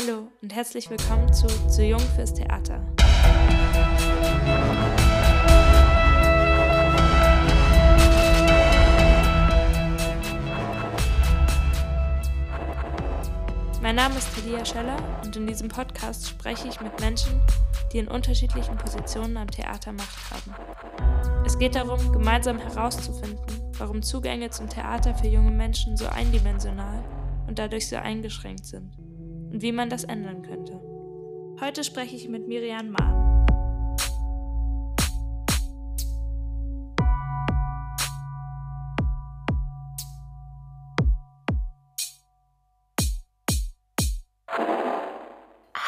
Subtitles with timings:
[0.00, 2.78] Hallo und herzlich willkommen zu Zu Jung fürs Theater.
[13.82, 17.40] Mein Name ist Talia Scheller und in diesem Podcast spreche ich mit Menschen,
[17.92, 21.44] die in unterschiedlichen Positionen am Theater Macht haben.
[21.44, 23.44] Es geht darum, gemeinsam herauszufinden,
[23.78, 27.02] warum Zugänge zum Theater für junge Menschen so eindimensional
[27.48, 29.07] und dadurch so eingeschränkt sind
[29.52, 30.80] und wie man das ändern könnte.
[31.60, 33.46] Heute spreche ich mit Miriam Mahn.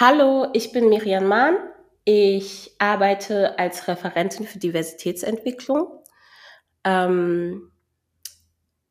[0.01, 1.57] Hallo, ich bin Miriam Mahn.
[2.05, 6.01] Ich arbeite als Referentin für Diversitätsentwicklung
[6.85, 7.71] ähm,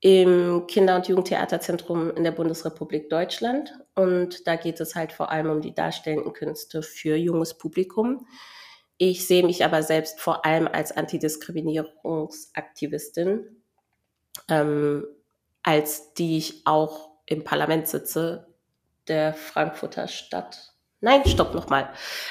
[0.02, 3.78] im Kinder- und Jugendtheaterzentrum in der Bundesrepublik Deutschland.
[3.96, 8.26] Und da geht es halt vor allem um die darstellenden Künste für junges Publikum.
[8.98, 13.62] Ich sehe mich aber selbst vor allem als Antidiskriminierungsaktivistin,
[14.48, 15.06] ähm,
[15.64, 18.48] als die ich auch im Parlament sitze
[19.08, 21.90] der Frankfurter Stadt Nein, stopp nochmal.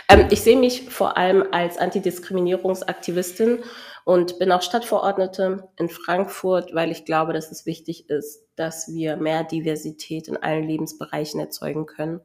[0.08, 3.60] Ähm, ich sehe mich vor allem als Antidiskriminierungsaktivistin
[4.05, 9.16] und bin auch Stadtverordnete in Frankfurt, weil ich glaube, dass es wichtig ist, dass wir
[9.16, 12.20] mehr Diversität in allen Lebensbereichen erzeugen können.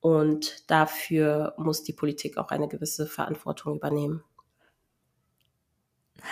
[0.00, 4.24] Und dafür muss die Politik auch eine gewisse Verantwortung übernehmen.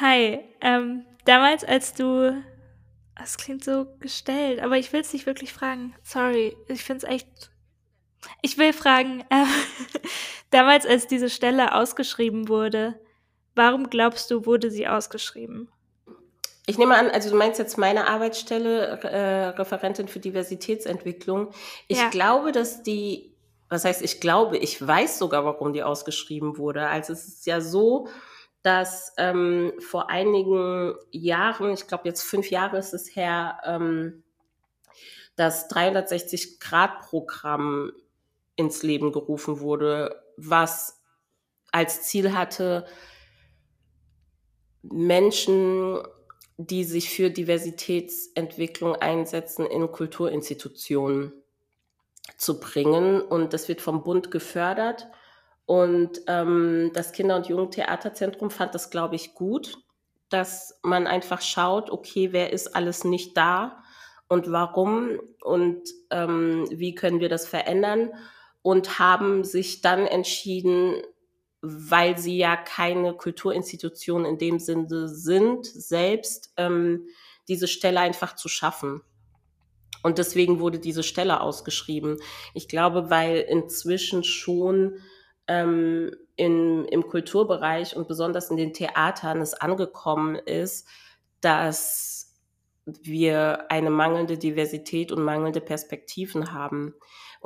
[0.01, 2.43] Hi, ähm, damals als du,
[3.17, 5.95] das klingt so gestellt, aber ich will es nicht wirklich fragen.
[6.03, 7.51] Sorry, ich finde es echt
[8.43, 9.45] ich will fragen, äh,
[10.51, 13.01] damals als diese Stelle ausgeschrieben wurde,
[13.55, 15.69] warum glaubst du, wurde sie ausgeschrieben?
[16.67, 21.53] Ich nehme an, also du meinst jetzt meine Arbeitsstelle, äh, Referentin für Diversitätsentwicklung.
[21.87, 22.11] Ich ja.
[22.11, 23.33] glaube, dass die,
[23.69, 26.89] was heißt, ich glaube, ich weiß sogar, warum die ausgeschrieben wurde.
[26.89, 28.09] Also es ist ja so,
[28.63, 34.25] dass ähm, vor einigen Jahren, ich glaube jetzt fünf Jahre ist es her, ähm,
[35.37, 37.93] das 360-Grad-Programm
[38.57, 41.03] ins Leben gerufen wurde, was
[41.73, 42.87] als Ziel hatte,
[44.83, 45.99] Menschen,
[46.57, 51.33] die sich für Diversitätsentwicklung einsetzen, in Kulturinstitutionen
[52.39, 53.21] zu bringen.
[53.21, 55.07] Und das wird vom Bund gefördert.
[55.67, 59.79] Und ähm, das Kinder- und Jugendtheaterzentrum fand das, glaube ich, gut,
[60.29, 63.83] dass man einfach schaut, okay, wer ist alles nicht da
[64.29, 68.13] und warum und ähm, wie können wir das verändern
[68.67, 71.01] und haben sich dann entschieden,
[71.63, 77.07] weil sie ja keine Kulturinstitution in dem Sinne sind, selbst ähm,
[77.47, 79.03] diese Stelle einfach zu schaffen.
[80.03, 82.17] Und deswegen wurde diese Stelle ausgeschrieben.
[82.55, 84.97] Ich glaube, weil inzwischen schon
[85.47, 90.89] ähm, in, im Kulturbereich und besonders in den Theatern es angekommen ist,
[91.41, 92.35] dass
[92.85, 96.95] wir eine mangelnde Diversität und mangelnde Perspektiven haben.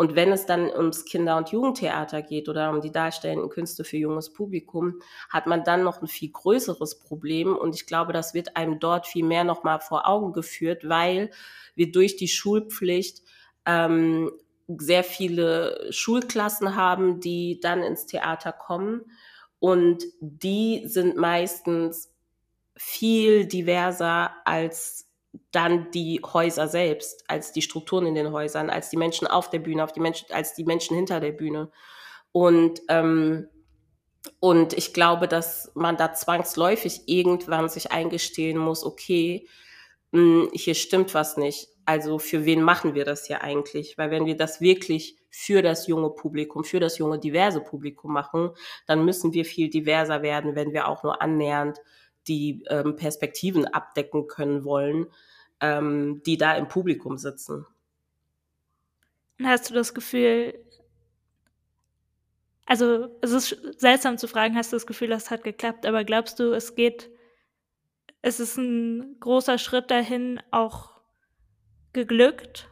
[0.01, 3.99] Und wenn es dann ums Kinder- und Jugendtheater geht oder um die darstellenden Künste für
[3.99, 7.55] junges Publikum, hat man dann noch ein viel größeres Problem.
[7.55, 11.29] Und ich glaube, das wird einem dort viel mehr nochmal vor Augen geführt, weil
[11.75, 13.21] wir durch die Schulpflicht
[13.67, 14.33] ähm,
[14.69, 19.03] sehr viele Schulklassen haben, die dann ins Theater kommen.
[19.59, 22.11] Und die sind meistens
[22.75, 25.10] viel diverser als
[25.53, 29.61] dann die Häuser selbst, als die Strukturen in den Häusern, als die Menschen auf der
[29.61, 31.71] Bühne, auf die Menschen, als die Menschen hinter der Bühne.
[32.33, 33.49] Und, ähm,
[34.39, 39.47] und ich glaube, dass man da zwangsläufig irgendwann sich eingestehen muss, okay,
[40.13, 41.69] mh, hm, hier stimmt was nicht.
[41.85, 43.99] Also für wen machen wir das hier eigentlich?
[43.99, 48.51] Weil wenn wir das wirklich für das junge Publikum, für das junge diverse Publikum machen,
[48.87, 51.81] dann müssen wir viel diverser werden, wenn wir auch nur annähernd
[52.29, 55.07] die ähm, Perspektiven abdecken können wollen,
[55.61, 57.67] ähm, die da im Publikum sitzen.
[59.43, 60.55] Hast du das Gefühl,
[62.67, 66.39] also es ist seltsam zu fragen, hast du das Gefühl, das hat geklappt, aber glaubst
[66.39, 67.11] du, es geht,
[68.23, 71.01] es ist ein großer Schritt dahin auch
[71.93, 72.69] geglückt,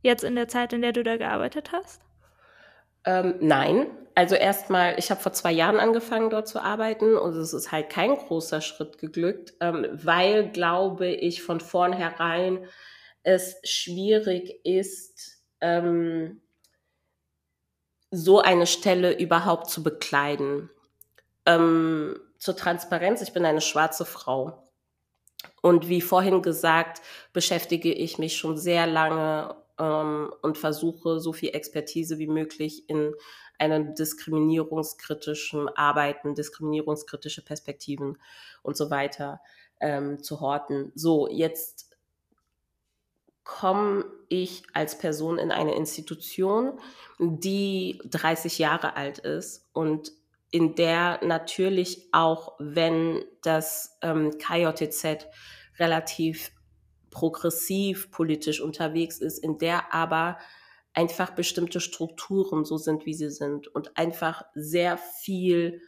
[0.00, 2.00] jetzt in der Zeit, in der du da gearbeitet hast?
[3.04, 7.52] Ähm, nein, also erstmal, ich habe vor zwei Jahren angefangen dort zu arbeiten und es
[7.52, 12.66] ist halt kein großer Schritt geglückt, ähm, weil, glaube ich, von vornherein
[13.22, 16.42] es schwierig ist, ähm,
[18.10, 20.68] so eine Stelle überhaupt zu bekleiden.
[21.46, 24.68] Ähm, zur Transparenz, ich bin eine schwarze Frau.
[25.62, 27.00] Und wie vorhin gesagt,
[27.32, 33.14] beschäftige ich mich schon sehr lange ähm, und versuche so viel Expertise wie möglich in
[33.58, 38.18] einem diskriminierungskritischen Arbeiten, diskriminierungskritische Perspektiven
[38.62, 39.40] und so weiter
[39.80, 40.92] ähm, zu horten.
[40.94, 41.90] So, jetzt
[43.42, 46.78] komme ich als Person in eine Institution,
[47.18, 50.12] die 30 Jahre alt ist und
[50.52, 55.26] in der natürlich auch, wenn das ähm, KJTZ
[55.78, 56.52] relativ
[57.12, 60.38] progressiv politisch unterwegs ist, in der aber
[60.94, 65.80] einfach bestimmte Strukturen so sind, wie sie sind und einfach sehr viel,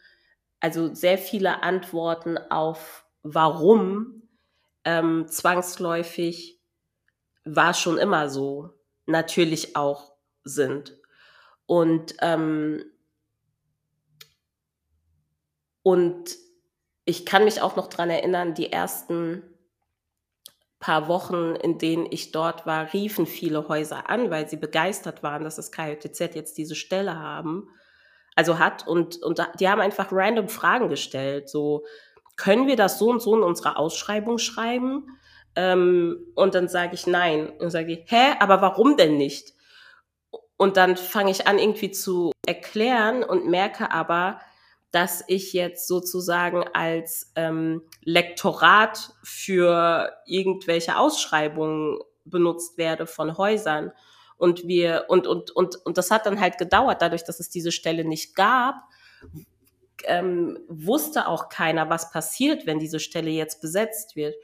[0.61, 4.23] also sehr viele Antworten auf warum
[4.85, 6.61] ähm, zwangsläufig
[7.43, 8.69] war schon immer so,
[9.05, 10.13] natürlich auch
[10.43, 10.97] sind.
[11.65, 12.85] Und, ähm,
[15.81, 16.35] und
[17.05, 19.43] ich kann mich auch noch dran erinnern, die ersten
[20.85, 25.43] paar Wochen, in denen ich dort war, riefen viele Häuser an, weil sie begeistert waren,
[25.43, 27.69] dass das KJTZ jetzt diese Stelle haben,
[28.35, 31.85] also hat und, und die haben einfach random Fragen gestellt, so
[32.35, 35.17] können wir das so und so in unserer Ausschreibung schreiben?
[35.55, 37.49] Ähm, und dann sage ich nein.
[37.49, 39.53] Und sage ich, hä, aber warum denn nicht?
[40.57, 44.39] Und dann fange ich an, irgendwie zu erklären und merke aber,
[44.95, 53.91] dass ich jetzt sozusagen als ähm, Lektorat für irgendwelche Ausschreibungen benutzt werde von Häusern.
[54.37, 57.73] Und wir, und, und, und, und das hat dann halt gedauert, dadurch, dass es diese
[57.73, 58.75] Stelle nicht gab,
[60.05, 64.35] ähm, wusste auch keiner, was passiert, wenn diese Stelle jetzt besetzt wird.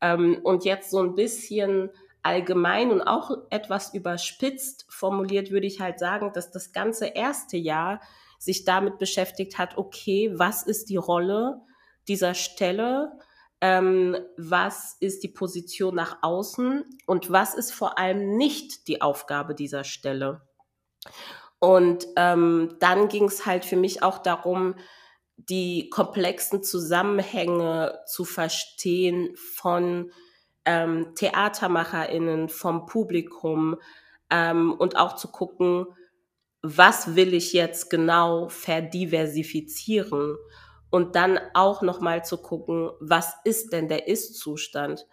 [0.00, 1.90] Ähm, und jetzt so ein bisschen
[2.24, 8.00] allgemein und auch etwas überspitzt formuliert würde ich halt sagen, dass das ganze erste Jahr
[8.42, 11.60] sich damit beschäftigt hat, okay, was ist die Rolle
[12.08, 13.12] dieser Stelle?
[13.60, 19.54] Ähm, was ist die Position nach außen und was ist vor allem nicht die Aufgabe
[19.54, 20.42] dieser Stelle?
[21.60, 24.74] Und ähm, dann ging es halt für mich auch darum,
[25.36, 30.10] die komplexen Zusammenhänge zu verstehen von
[30.64, 33.76] ähm, TheatermacherInnen, vom Publikum
[34.30, 35.86] ähm, und auch zu gucken,
[36.62, 40.36] was will ich jetzt genau verdiversifizieren
[40.90, 45.06] und dann auch nochmal zu gucken, was ist denn der Ist-Zustand?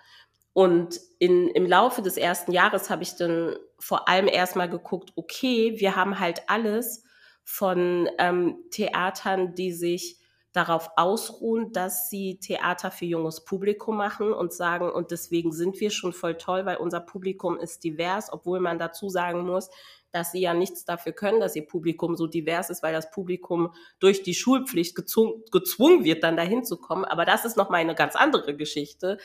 [0.53, 5.79] Und in, im Laufe des ersten Jahres habe ich dann vor allem erstmal geguckt, okay,
[5.79, 7.03] wir haben halt alles
[7.43, 10.19] von ähm, Theatern, die sich
[10.51, 15.91] darauf ausruhen, dass sie Theater für junges Publikum machen und sagen, und deswegen sind wir
[15.91, 19.69] schon voll toll, weil unser Publikum ist divers, obwohl man dazu sagen muss,
[20.11, 23.73] dass sie ja nichts dafür können, dass ihr Publikum so divers ist, weil das Publikum
[23.99, 27.05] durch die Schulpflicht gezwungen, gezwungen wird, dann dahin zu kommen.
[27.05, 29.17] Aber das ist nochmal eine ganz andere Geschichte.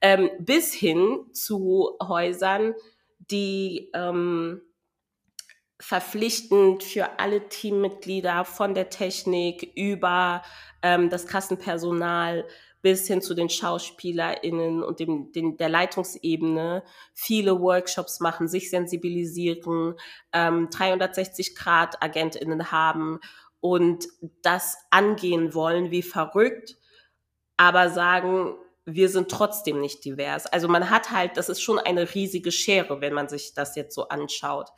[0.00, 2.74] Ähm, bis hin zu Häusern,
[3.18, 4.62] die ähm,
[5.80, 10.42] verpflichtend für alle Teammitglieder von der Technik über
[10.82, 12.46] ähm, das Kassenpersonal
[12.82, 19.94] bis hin zu den SchauspielerInnen und dem, den, der Leitungsebene viele Workshops machen, sich sensibilisieren,
[20.32, 23.20] ähm, 360-Grad-AgentInnen haben
[23.60, 24.06] und
[24.42, 26.76] das angehen wollen wie verrückt,
[27.56, 28.54] aber sagen,
[28.84, 30.46] wir sind trotzdem nicht divers.
[30.46, 33.94] Also man hat halt, das ist schon eine riesige Schere, wenn man sich das jetzt
[33.94, 34.70] so anschaut.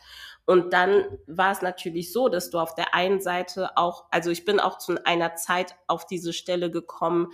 [0.47, 4.45] Und dann war es natürlich so, dass du auf der einen Seite auch, also ich
[4.45, 7.29] bin auch zu einer Zeit auf diese Stelle gekommen,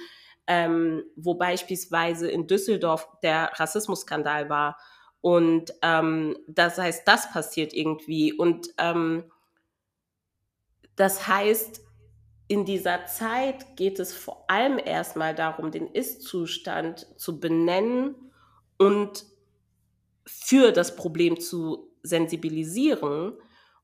[0.47, 4.79] ähm, wo beispielsweise in Düsseldorf der Rassismusskandal war.
[5.21, 8.33] Und ähm, das heißt, das passiert irgendwie.
[8.33, 9.25] Und ähm,
[10.95, 11.81] das heißt,
[12.49, 18.15] in dieser Zeit geht es vor allem erstmal darum, den Ist-Zustand zu benennen
[18.79, 19.25] und
[20.25, 23.37] für das Problem zu sensibilisieren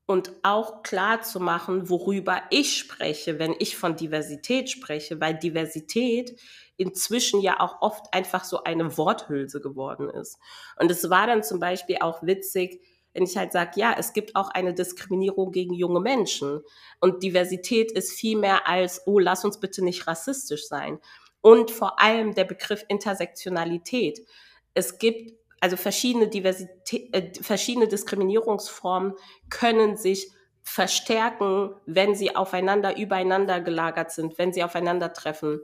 [0.05, 6.39] und auch klar zu machen, worüber ich spreche, wenn ich von Diversität spreche, weil Diversität
[6.75, 10.37] inzwischen ja auch oft einfach so eine Worthülse geworden ist.
[10.79, 12.81] Und es war dann zum Beispiel auch witzig,
[13.13, 16.61] wenn ich halt sage, ja, es gibt auch eine Diskriminierung gegen junge Menschen.
[16.99, 20.99] Und Diversität ist viel mehr als, oh, lass uns bitte nicht rassistisch sein.
[21.41, 24.25] Und vor allem der Begriff Intersektionalität.
[24.73, 29.13] Es gibt also verschiedene Diversität, äh, verschiedene Diskriminierungsformen
[29.49, 30.29] können sich
[30.61, 35.61] verstärken, wenn sie aufeinander, übereinander gelagert sind, wenn sie aufeinandertreffen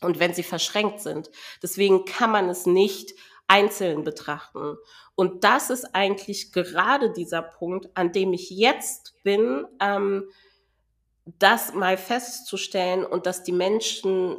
[0.00, 1.30] und wenn sie verschränkt sind.
[1.62, 3.12] Deswegen kann man es nicht
[3.46, 4.78] einzeln betrachten.
[5.14, 10.24] Und das ist eigentlich gerade dieser Punkt, an dem ich jetzt bin, ähm,
[11.26, 14.38] das mal festzustellen und dass die Menschen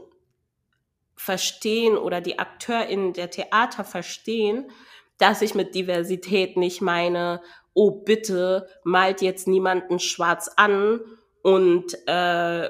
[1.16, 4.70] verstehen oder die AkteurInnen der Theater verstehen,
[5.18, 7.42] dass ich mit Diversität nicht meine,
[7.74, 11.02] oh bitte malt jetzt niemanden schwarz an
[11.42, 12.70] und äh,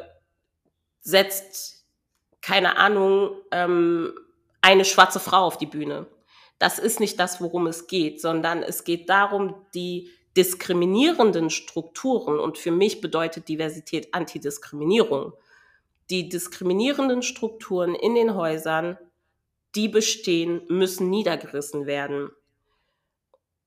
[1.01, 1.85] setzt,
[2.41, 4.13] keine Ahnung, ähm,
[4.61, 6.07] eine schwarze Frau auf die Bühne.
[6.59, 12.57] Das ist nicht das, worum es geht, sondern es geht darum, die diskriminierenden Strukturen, und
[12.57, 15.33] für mich bedeutet Diversität Antidiskriminierung,
[16.09, 18.97] die diskriminierenden Strukturen in den Häusern,
[19.75, 22.29] die bestehen, müssen niedergerissen werden.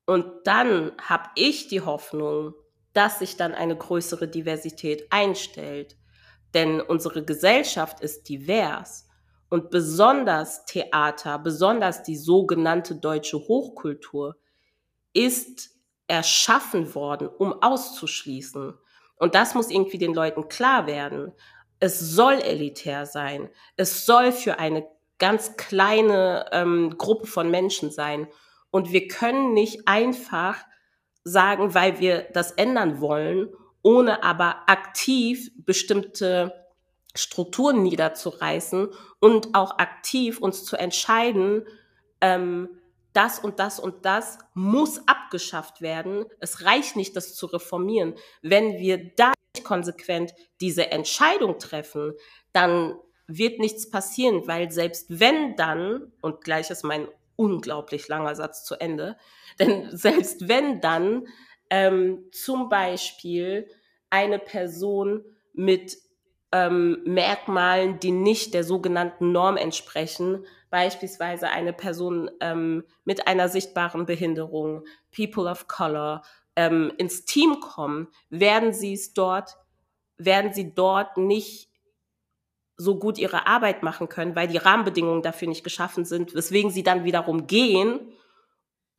[0.06, 2.54] Und dann habe ich die Hoffnung,
[2.94, 5.96] dass sich dann eine größere Diversität einstellt.
[6.54, 9.06] Denn unsere Gesellschaft ist divers.
[9.50, 14.36] Und besonders Theater, besonders die sogenannte deutsche Hochkultur
[15.12, 15.70] ist
[16.06, 18.74] erschaffen worden, um auszuschließen.
[19.16, 21.32] Und das muss irgendwie den Leuten klar werden.
[21.80, 23.50] Es soll elitär sein.
[23.76, 24.86] Es soll für eine
[25.18, 28.28] ganz kleine ähm, Gruppe von Menschen sein.
[28.70, 30.56] Und wir können nicht einfach
[31.24, 33.48] sagen, weil wir das ändern wollen,
[33.82, 36.66] ohne aber aktiv bestimmte
[37.14, 38.88] Strukturen niederzureißen
[39.20, 41.66] und auch aktiv uns zu entscheiden,
[42.20, 42.68] ähm,
[43.12, 46.26] das und das und das muss abgeschafft werden.
[46.40, 48.14] Es reicht nicht, das zu reformieren.
[48.42, 52.12] Wenn wir da nicht konsequent diese Entscheidung treffen,
[52.52, 52.94] dann
[53.28, 57.06] wird nichts passieren, weil selbst wenn dann, und gleich ist mein
[57.36, 59.16] unglaublich langer Satz zu Ende,
[59.60, 61.28] denn selbst wenn dann
[61.70, 63.68] ähm, zum Beispiel
[64.10, 65.98] eine Person mit
[66.50, 74.06] ähm, Merkmalen, die nicht der sogenannten Norm entsprechen, beispielsweise eine Person ähm, mit einer sichtbaren
[74.06, 76.22] Behinderung, People of Color,
[76.56, 79.56] ähm, ins Team kommen, werden sie es dort,
[80.16, 81.68] werden sie dort nicht
[82.78, 86.82] so gut ihre Arbeit machen können, weil die Rahmenbedingungen dafür nicht geschaffen sind, weswegen sie
[86.82, 88.00] dann wiederum gehen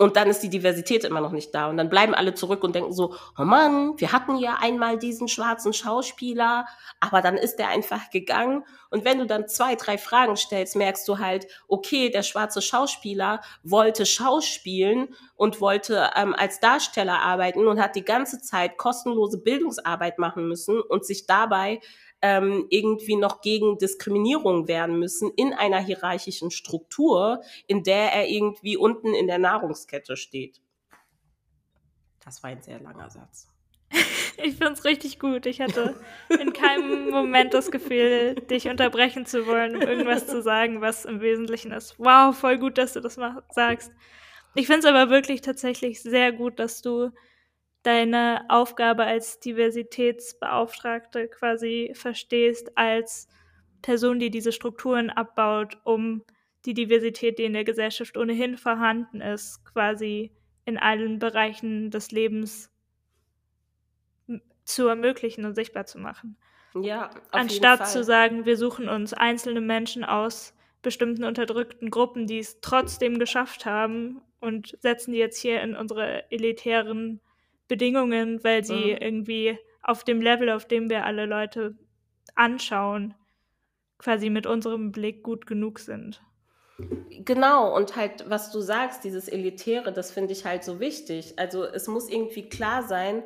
[0.01, 1.69] und dann ist die Diversität immer noch nicht da.
[1.69, 5.27] Und dann bleiben alle zurück und denken so, oh Mann, wir hatten ja einmal diesen
[5.27, 6.65] schwarzen Schauspieler,
[7.01, 8.63] aber dann ist der einfach gegangen.
[8.91, 13.41] Und wenn du dann zwei, drei Fragen stellst, merkst du halt, okay, der schwarze Schauspieler
[13.62, 20.17] wollte schauspielen und wollte ähm, als Darsteller arbeiten und hat die ganze Zeit kostenlose Bildungsarbeit
[20.17, 21.81] machen müssen und sich dabei
[22.21, 28.77] ähm, irgendwie noch gegen Diskriminierung wehren müssen in einer hierarchischen Struktur, in der er irgendwie
[28.77, 30.61] unten in der Nahrungskette steht.
[32.23, 33.47] Das war ein sehr langer Satz.
[34.41, 35.45] Ich finde es richtig gut.
[35.47, 35.99] Ich hatte
[36.29, 41.19] in keinem Moment das Gefühl, dich unterbrechen zu wollen, um irgendwas zu sagen, was im
[41.19, 41.95] Wesentlichen ist.
[41.97, 43.91] Wow, voll gut, dass du das sagst.
[44.55, 47.11] Ich finde es aber wirklich tatsächlich sehr gut, dass du
[47.83, 53.27] deine Aufgabe als Diversitätsbeauftragte quasi verstehst als
[53.81, 56.24] Person, die diese Strukturen abbaut, um
[56.65, 60.31] die Diversität, die in der Gesellschaft ohnehin vorhanden ist, quasi
[60.65, 62.71] in allen Bereichen des Lebens
[64.65, 66.38] zu ermöglichen und sichtbar zu machen.
[66.75, 72.62] Ja, anstatt zu sagen, wir suchen uns einzelne Menschen aus bestimmten unterdrückten Gruppen, die es
[72.62, 77.19] trotzdem geschafft haben und setzen die jetzt hier in unsere elitären
[77.69, 78.97] Bedingungen, weil sie mhm.
[78.99, 81.77] irgendwie auf dem Level, auf dem wir alle Leute
[82.35, 83.15] anschauen,
[83.97, 86.21] quasi mit unserem Blick gut genug sind.
[87.11, 91.33] Genau, und halt, was du sagst, dieses Elitäre, das finde ich halt so wichtig.
[91.38, 93.23] Also es muss irgendwie klar sein,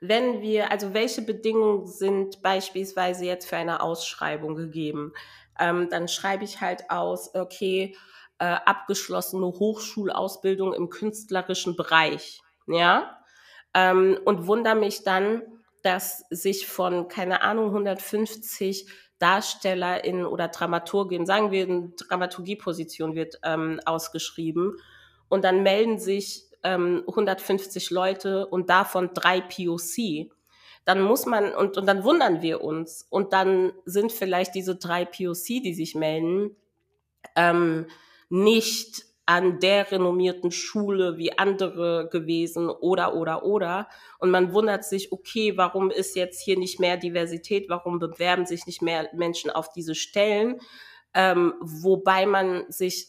[0.00, 5.12] wenn wir, also welche Bedingungen sind beispielsweise jetzt für eine Ausschreibung gegeben,
[5.58, 7.96] ähm, dann schreibe ich halt aus, okay,
[8.38, 13.19] äh, abgeschlossene Hochschulausbildung im künstlerischen Bereich, ja,
[13.74, 15.42] ähm, und wundere mich dann,
[15.82, 18.86] dass sich von, keine Ahnung, 150
[19.18, 24.76] DarstellerInnen oder Dramaturgin, sagen wir, eine Dramaturgieposition wird ähm, ausgeschrieben
[25.28, 30.30] und dann melden sich ähm, 150 Leute und davon drei POC.
[30.84, 35.04] Dann muss man, und, und dann wundern wir uns und dann sind vielleicht diese drei
[35.04, 36.56] POC, die sich melden,
[37.36, 37.86] ähm,
[38.30, 43.88] nicht an der renommierten Schule wie andere gewesen oder, oder, oder.
[44.18, 47.68] Und man wundert sich, okay, warum ist jetzt hier nicht mehr Diversität?
[47.68, 50.58] Warum bewerben sich nicht mehr Menschen auf diese Stellen?
[51.14, 53.06] Ähm, wobei man sich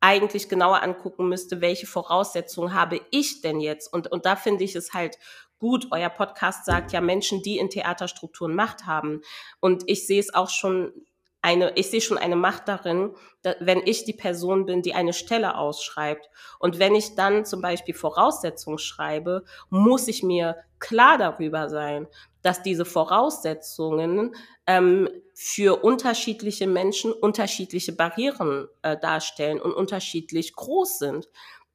[0.00, 3.92] eigentlich genauer angucken müsste, welche Voraussetzungen habe ich denn jetzt?
[3.92, 5.18] Und, und da finde ich es halt
[5.58, 5.88] gut.
[5.90, 9.20] Euer Podcast sagt ja Menschen, die in Theaterstrukturen Macht haben.
[9.60, 10.94] Und ich sehe es auch schon
[11.42, 15.12] eine, ich sehe schon eine Macht darin, da, wenn ich die Person bin, die eine
[15.12, 16.28] Stelle ausschreibt.
[16.58, 22.06] Und wenn ich dann zum Beispiel Voraussetzungen schreibe, muss ich mir klar darüber sein,
[22.42, 24.34] dass diese Voraussetzungen
[24.66, 31.28] ähm, für unterschiedliche Menschen unterschiedliche Barrieren äh, darstellen und unterschiedlich groß sind.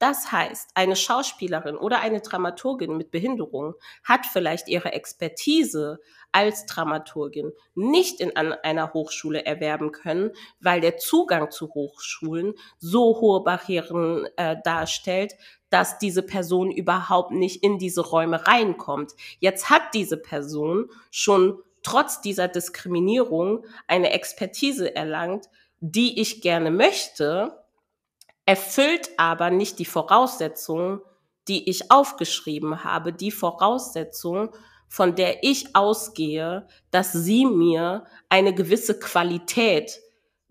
[0.08, 6.00] Das heißt, eine Schauspielerin oder eine Dramaturgin mit Behinderung hat vielleicht ihre Expertise
[6.32, 13.44] als Dramaturgin nicht in einer Hochschule erwerben können, weil der Zugang zu Hochschulen so hohe
[13.44, 15.34] Barrieren äh, darstellt,
[15.72, 19.14] dass diese Person überhaupt nicht in diese Räume reinkommt.
[19.40, 27.65] Jetzt hat diese Person schon trotz dieser Diskriminierung eine Expertise erlangt, die ich gerne möchte,
[28.46, 31.02] erfüllt aber nicht die Voraussetzungen,
[31.48, 34.50] die ich aufgeschrieben habe, die Voraussetzungen,
[34.88, 40.00] von der ich ausgehe, dass sie mir eine gewisse Qualität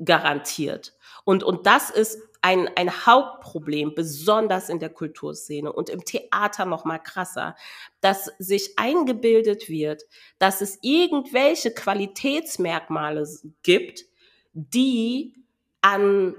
[0.05, 0.95] garantiert.
[1.25, 6.85] Und, und das ist ein, ein Hauptproblem, besonders in der Kulturszene und im Theater noch
[6.85, 7.57] mal krasser,
[8.03, 10.03] dass sich eingebildet wird,
[10.39, 13.27] dass es irgendwelche Qualitätsmerkmale
[13.63, 14.05] gibt,
[14.53, 15.35] die
[15.81, 16.35] an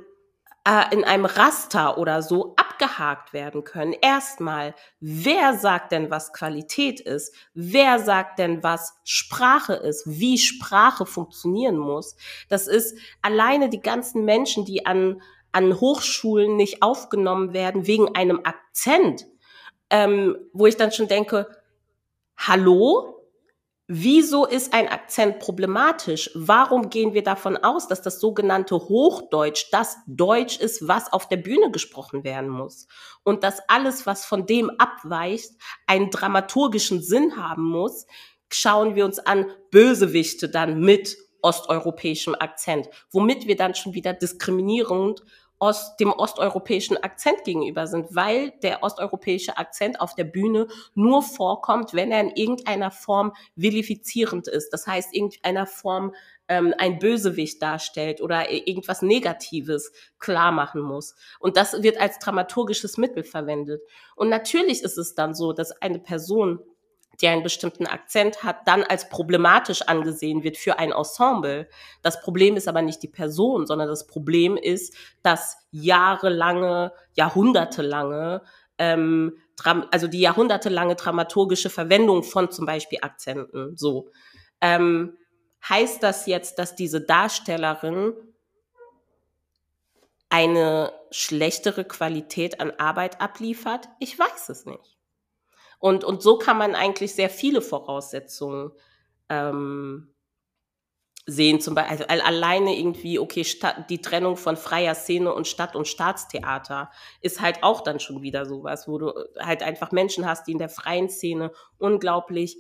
[0.92, 3.94] in einem Raster oder so abgehakt werden können.
[3.94, 7.36] Erstmal, wer sagt denn, was Qualität ist?
[7.54, 10.04] Wer sagt denn, was Sprache ist?
[10.08, 12.16] Wie Sprache funktionieren muss?
[12.50, 18.42] Das ist alleine die ganzen Menschen, die an, an Hochschulen nicht aufgenommen werden wegen einem
[18.44, 19.28] Akzent,
[19.92, 21.48] ähm, wo ich dann schon denke,
[22.38, 23.15] hallo?
[23.88, 26.32] Wieso ist ein Akzent problematisch?
[26.34, 31.38] Warum gehen wir davon aus, dass das sogenannte Hochdeutsch das Deutsch ist, was auf der
[31.38, 32.88] Bühne gesprochen werden muss?
[33.24, 35.52] Und dass alles, was von dem abweicht,
[35.86, 38.08] einen dramaturgischen Sinn haben muss?
[38.52, 45.22] Schauen wir uns an Bösewichte dann mit osteuropäischem Akzent, womit wir dann schon wieder diskriminierend
[45.60, 51.94] Ost, dem osteuropäischen Akzent gegenüber sind, weil der osteuropäische Akzent auf der Bühne nur vorkommt,
[51.94, 54.72] wenn er in irgendeiner Form vilifizierend ist.
[54.72, 56.14] Das heißt, irgendeiner Form
[56.48, 61.16] ähm, ein Bösewicht darstellt oder irgendwas Negatives klar machen muss.
[61.40, 63.82] Und das wird als dramaturgisches Mittel verwendet.
[64.16, 66.60] Und natürlich ist es dann so, dass eine Person
[67.22, 71.68] die einen bestimmten Akzent hat, dann als problematisch angesehen wird für ein Ensemble.
[72.02, 78.42] Das Problem ist aber nicht die Person, sondern das Problem ist, dass jahrelange, jahrhundertelange,
[78.78, 79.38] ähm,
[79.92, 84.10] also die jahrhundertelange dramaturgische Verwendung von zum Beispiel Akzenten, so.
[84.62, 85.18] Ähm,
[85.68, 88.14] heißt das jetzt, dass diese Darstellerin
[90.30, 93.88] eine schlechtere Qualität an Arbeit abliefert?
[94.00, 94.95] Ich weiß es nicht.
[95.86, 98.72] Und, und so kann man eigentlich sehr viele Voraussetzungen
[99.30, 100.16] ähm,
[101.28, 101.62] sehen.
[101.62, 105.88] Zum Beispiel also alleine irgendwie, okay, Stadt, die Trennung von freier Szene und Stadt- und
[105.88, 106.90] Staatstheater
[107.22, 110.58] ist halt auch dann schon wieder sowas, wo du halt einfach Menschen hast, die in
[110.58, 112.58] der freien Szene unglaublich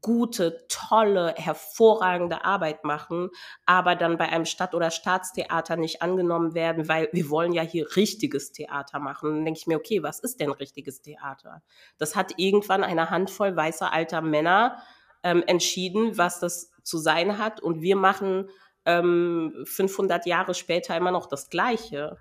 [0.00, 3.30] gute, tolle, hervorragende Arbeit machen,
[3.66, 7.86] aber dann bei einem Stadt- oder Staatstheater nicht angenommen werden, weil wir wollen ja hier
[7.94, 9.30] richtiges Theater machen.
[9.30, 11.62] dann denke ich mir, okay, was ist denn richtiges Theater?
[11.98, 14.82] Das hat irgendwann eine Handvoll weißer alter Männer
[15.22, 17.60] ähm, entschieden, was das zu sein hat.
[17.60, 18.50] Und wir machen
[18.84, 22.16] ähm, 500 Jahre später immer noch das Gleiche.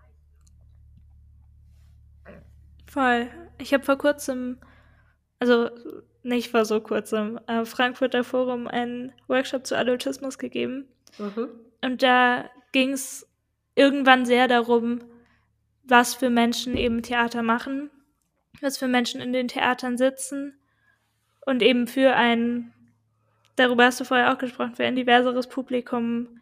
[2.86, 3.28] Voll.
[3.58, 4.60] Ich habe vor kurzem,
[5.40, 5.70] also
[6.26, 10.88] nicht vor so kurzem, äh, Frankfurter Forum einen Workshop zu Adultismus gegeben.
[11.18, 11.50] Mhm.
[11.82, 13.28] Und da ging es
[13.76, 15.00] irgendwann sehr darum,
[15.84, 17.92] was für Menschen eben Theater machen,
[18.62, 20.58] was für Menschen in den Theatern sitzen
[21.46, 22.74] und eben für ein,
[23.56, 26.40] darüber hast du vorher auch gesprochen, für ein diverseres Publikum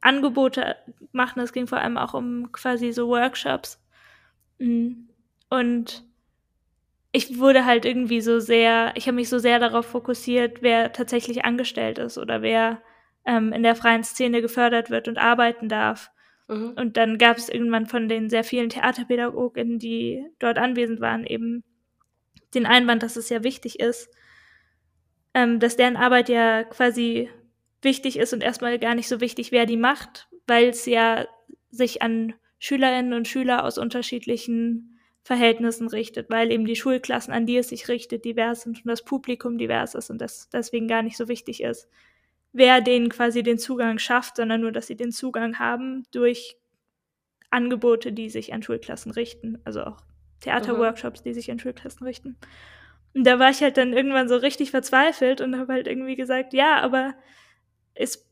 [0.00, 0.76] Angebote
[1.10, 1.40] machen.
[1.40, 3.82] Es ging vor allem auch um quasi so Workshops.
[4.58, 5.08] Mm.
[5.50, 6.04] Und
[7.16, 11.46] ich wurde halt irgendwie so sehr, ich habe mich so sehr darauf fokussiert, wer tatsächlich
[11.46, 12.82] angestellt ist oder wer
[13.24, 16.10] ähm, in der freien Szene gefördert wird und arbeiten darf.
[16.46, 16.74] Mhm.
[16.76, 21.64] Und dann gab es irgendwann von den sehr vielen Theaterpädagoginnen, die dort anwesend waren, eben
[22.54, 24.10] den Einwand, dass es ja wichtig ist,
[25.32, 27.30] ähm, dass deren Arbeit ja quasi
[27.80, 31.26] wichtig ist und erstmal gar nicht so wichtig, wer die macht, weil es ja
[31.70, 34.95] sich an Schülerinnen und Schüler aus unterschiedlichen
[35.26, 39.04] Verhältnissen richtet, weil eben die Schulklassen, an die es sich richtet, divers sind und das
[39.04, 41.88] Publikum divers ist und das deswegen gar nicht so wichtig ist,
[42.52, 46.56] wer denen quasi den Zugang schafft, sondern nur, dass sie den Zugang haben durch
[47.50, 50.00] Angebote, die sich an Schulklassen richten, also auch
[50.42, 52.36] Theaterworkshops, die sich an Schulklassen richten.
[53.12, 56.54] Und da war ich halt dann irgendwann so richtig verzweifelt und habe halt irgendwie gesagt,
[56.54, 57.16] ja, aber
[57.94, 58.25] es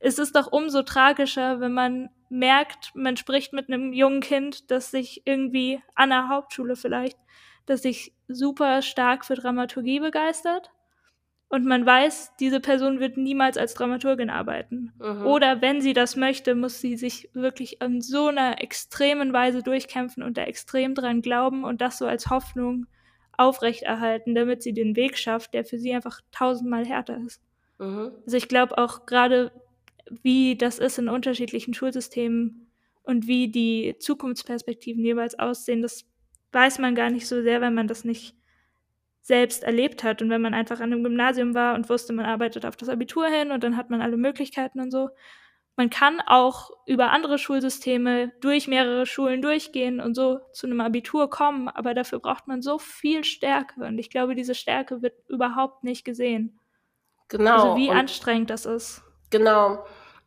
[0.00, 4.90] es ist doch umso tragischer, wenn man merkt, man spricht mit einem jungen Kind, das
[4.90, 7.18] sich irgendwie an der Hauptschule vielleicht,
[7.66, 10.70] das sich super stark für Dramaturgie begeistert
[11.50, 14.92] und man weiß, diese Person wird niemals als Dramaturgin arbeiten.
[14.98, 15.24] Mhm.
[15.24, 20.22] Oder wenn sie das möchte, muss sie sich wirklich in so einer extremen Weise durchkämpfen
[20.22, 22.86] und da extrem dran glauben und das so als Hoffnung
[23.38, 27.40] aufrechterhalten, damit sie den Weg schafft, der für sie einfach tausendmal härter ist.
[27.78, 28.12] Mhm.
[28.26, 29.50] Also ich glaube auch gerade,
[30.22, 32.70] wie das ist in unterschiedlichen Schulsystemen
[33.02, 36.04] und wie die Zukunftsperspektiven jeweils aussehen, das
[36.52, 38.34] weiß man gar nicht so sehr, wenn man das nicht
[39.22, 40.22] selbst erlebt hat.
[40.22, 43.28] Und wenn man einfach an einem Gymnasium war und wusste, man arbeitet auf das Abitur
[43.28, 45.10] hin und dann hat man alle Möglichkeiten und so.
[45.76, 51.30] Man kann auch über andere Schulsysteme durch mehrere Schulen durchgehen und so zu einem Abitur
[51.30, 55.84] kommen, aber dafür braucht man so viel Stärke und ich glaube, diese Stärke wird überhaupt
[55.84, 56.58] nicht gesehen.
[57.28, 57.52] Genau.
[57.52, 59.04] Also wie anstrengend das ist.
[59.30, 59.84] Genau.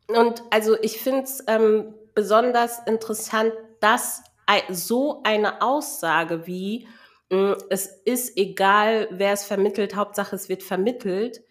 [0.08, 4.24] Und also ich finde es ähm, besonders interessant, dass
[4.70, 6.88] so eine Aussage wie,
[7.32, 11.42] hm, es ist egal, wer es vermittelt, Hauptsache es wird vermittelt,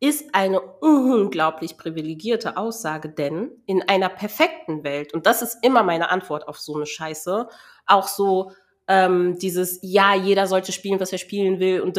[0.00, 6.10] ist eine unglaublich privilegierte Aussage, denn in einer perfekten Welt, und das ist immer meine
[6.10, 7.48] Antwort auf so eine Scheiße,
[7.86, 8.52] auch so
[8.88, 11.96] ähm, dieses, ja, jeder sollte spielen, was er spielen will und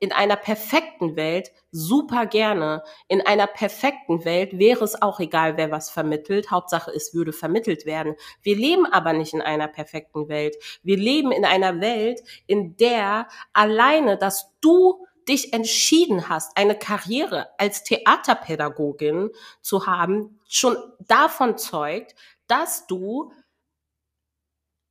[0.00, 2.82] in einer perfekten Welt super gerne.
[3.06, 6.50] In einer perfekten Welt wäre es auch egal, wer was vermittelt.
[6.50, 8.16] Hauptsache, es würde vermittelt werden.
[8.42, 10.56] Wir leben aber nicht in einer perfekten Welt.
[10.82, 17.48] Wir leben in einer Welt, in der alleine, dass du dich entschieden hast, eine Karriere
[17.58, 22.14] als Theaterpädagogin zu haben, schon davon zeugt,
[22.46, 23.32] dass du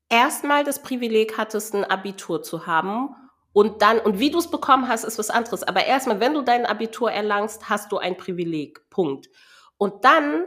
[0.10, 3.16] erstmal das Privileg hattest, ein Abitur zu haben
[3.54, 5.64] und dann, und wie du es bekommen hast, ist was anderes.
[5.64, 8.88] Aber erstmal, wenn du dein Abitur erlangst, hast du ein Privileg.
[8.92, 9.30] Punkt.
[9.78, 10.46] Und dann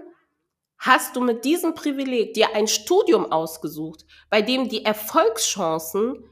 [0.78, 6.24] hast du mit diesem Privileg dir ein Studium ausgesucht, bei dem die Erfolgschancen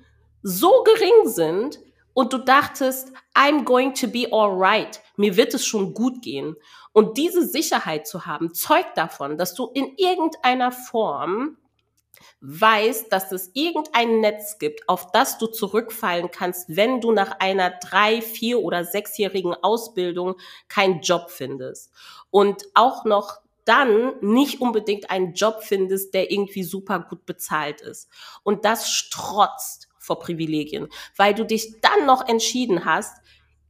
[0.42, 1.80] so gering sind
[2.14, 5.00] und du dachtest, I'm going to be alright.
[5.16, 6.56] Mir wird es schon gut gehen.
[6.92, 11.58] Und diese Sicherheit zu haben, zeugt davon, dass du in irgendeiner Form
[12.40, 17.70] weiß, dass es irgendein Netz gibt, auf das du zurückfallen kannst, wenn du nach einer
[17.70, 20.36] drei, vier oder sechsjährigen Ausbildung
[20.68, 21.90] keinen Job findest.
[22.30, 28.08] Und auch noch dann nicht unbedingt einen Job findest, der irgendwie super gut bezahlt ist.
[28.42, 33.14] Und das strotzt vor Privilegien, weil du dich dann noch entschieden hast,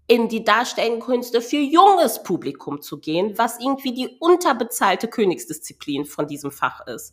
[0.06, 6.50] in die Darstellenkünste für junges Publikum zu gehen, was irgendwie die unterbezahlte Königsdisziplin von diesem
[6.50, 7.12] Fach ist.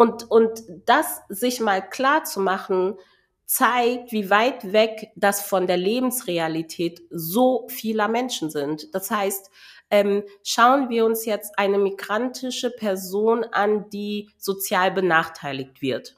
[0.00, 2.96] Und, und das sich mal klar zu machen,
[3.44, 8.94] zeigt, wie weit weg das von der Lebensrealität so vieler Menschen sind.
[8.94, 9.50] Das heißt,
[9.90, 16.16] ähm, schauen wir uns jetzt eine migrantische Person an, die sozial benachteiligt wird.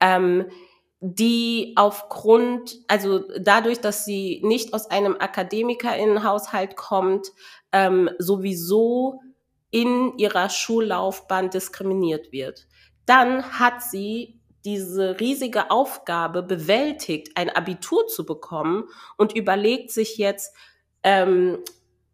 [0.00, 0.50] Ähm,
[0.98, 7.28] die aufgrund, also dadurch, dass sie nicht aus einem Akademikerinnenhaushalt kommt,
[7.70, 9.20] ähm, sowieso
[9.70, 12.66] in ihrer Schullaufbahn diskriminiert wird
[13.06, 18.84] dann hat sie diese riesige Aufgabe bewältigt, ein Abitur zu bekommen
[19.16, 20.54] und überlegt sich jetzt,
[21.04, 21.58] ähm,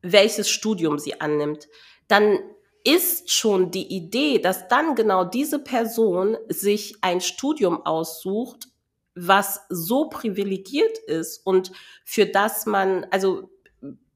[0.02, 1.68] welches Studium sie annimmt.
[2.08, 2.38] Dann
[2.84, 8.68] ist schon die Idee, dass dann genau diese Person sich ein Studium aussucht,
[9.14, 11.72] was so privilegiert ist und
[12.04, 13.50] für das man, also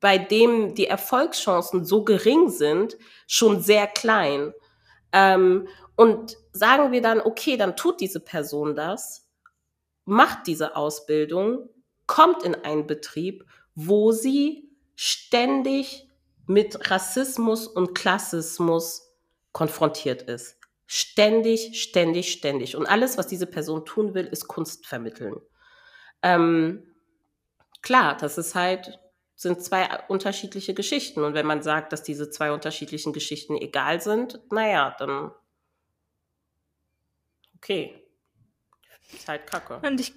[0.00, 4.52] bei dem die Erfolgschancen so gering sind, schon sehr klein.
[5.12, 9.26] Ähm, und sagen wir dann, okay, dann tut diese Person das,
[10.04, 11.68] macht diese Ausbildung,
[12.06, 16.08] kommt in einen Betrieb, wo sie ständig
[16.46, 19.10] mit Rassismus und Klassismus
[19.52, 20.58] konfrontiert ist.
[20.86, 22.76] Ständig, ständig, ständig.
[22.76, 25.40] Und alles, was diese Person tun will, ist Kunst vermitteln.
[26.22, 26.84] Ähm,
[27.82, 29.00] klar, das ist halt,
[29.34, 31.24] sind zwei unterschiedliche Geschichten.
[31.24, 35.32] Und wenn man sagt, dass diese zwei unterschiedlichen Geschichten egal sind, naja, dann
[37.56, 37.94] okay.
[39.12, 39.80] Ist halt kacke.
[39.86, 40.12] Und ich,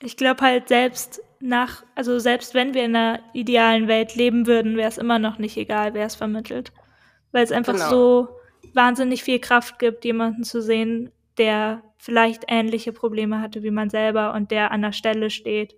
[0.00, 4.76] ich glaube halt selbst nach, also selbst wenn wir in einer idealen Welt leben würden,
[4.76, 6.72] wäre es immer noch nicht egal, wer es vermittelt.
[7.32, 7.90] Weil es einfach genau.
[7.90, 8.28] so
[8.74, 14.34] wahnsinnig viel Kraft gibt, jemanden zu sehen, der vielleicht ähnliche Probleme hatte wie man selber
[14.34, 15.76] und der an der Stelle steht,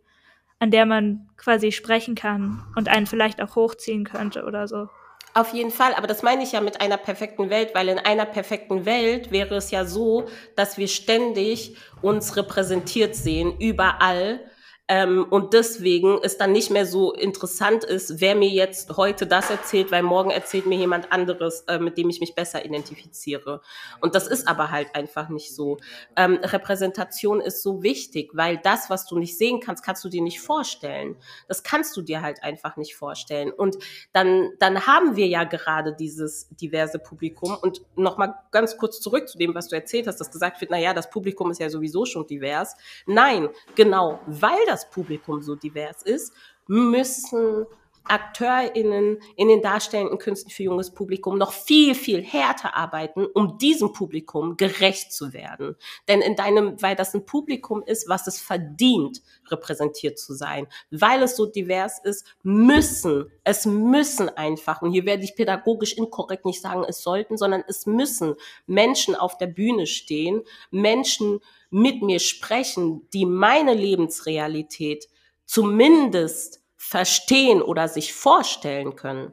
[0.59, 4.88] an der man quasi sprechen kann und einen vielleicht auch hochziehen könnte oder so.
[5.37, 8.25] Auf jeden Fall, aber das meine ich ja mit einer perfekten Welt, weil in einer
[8.25, 14.40] perfekten Welt wäre es ja so, dass wir ständig uns repräsentiert sehen, überall,
[14.87, 19.49] Ähm, und deswegen es dann nicht mehr so interessant ist, wer mir jetzt heute das
[19.49, 23.62] erzählt, weil morgen erzählt mir jemand anderes, äh, mit dem ich mich besser identifiziere.
[24.03, 25.79] Und das ist aber halt einfach nicht so.
[26.16, 30.20] Ähm, Repräsentation ist so wichtig, weil das, was du nicht sehen kannst, kannst du dir
[30.20, 31.16] nicht vorstellen.
[31.49, 33.53] Das kannst du dir halt einfach nicht vorstellen.
[33.53, 33.79] Und
[34.12, 37.57] dann, dann haben wir ja gerade dieses diverse Publikum.
[37.62, 40.79] Und nochmal ganz kurz zurück zu dem, was du erzählt hast, dass gesagt wird, na
[40.79, 42.77] ja, das Publikum ist ja sowieso schon divers.
[43.07, 46.33] Nein, genau, weil das das Publikum so divers ist,
[46.67, 47.67] müssen
[48.05, 53.93] AkteurInnen in den darstellenden Künsten für junges Publikum noch viel, viel härter arbeiten, um diesem
[53.93, 55.77] Publikum gerecht zu werden.
[56.09, 61.23] Denn in deinem, weil das ein Publikum ist, was es verdient, repräsentiert zu sein, weil
[61.23, 66.61] es so divers ist, müssen, es müssen einfach, und hier werde ich pädagogisch inkorrekt nicht
[66.61, 68.35] sagen, es sollten, sondern es müssen
[68.67, 71.40] Menschen auf der Bühne stehen, Menschen
[71.71, 75.09] mit mir sprechen, die meine Lebensrealität
[75.45, 79.33] zumindest verstehen oder sich vorstellen können.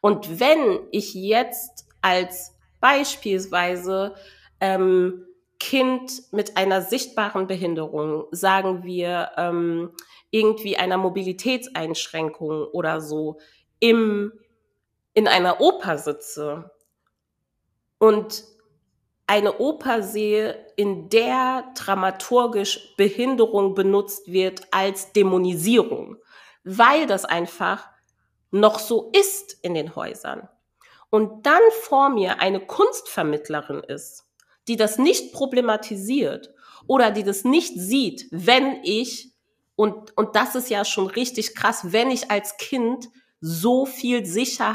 [0.00, 4.14] Und wenn ich jetzt als beispielsweise
[4.60, 5.24] ähm,
[5.58, 9.92] Kind mit einer sichtbaren Behinderung, sagen wir ähm,
[10.30, 13.38] irgendwie einer Mobilitätseinschränkung oder so,
[13.80, 14.32] im,
[15.14, 16.70] in einer Oper sitze
[17.98, 18.44] und
[19.28, 26.16] eine Oper sehe, in der dramaturgisch Behinderung benutzt wird als Dämonisierung,
[26.64, 27.88] weil das einfach
[28.50, 30.48] noch so ist in den Häusern.
[31.10, 34.24] Und dann vor mir eine Kunstvermittlerin ist,
[34.66, 36.54] die das nicht problematisiert
[36.86, 39.34] oder die das nicht sieht, wenn ich,
[39.76, 43.10] und, und das ist ja schon richtig krass, wenn ich als Kind
[43.42, 44.74] so viel Sicherheit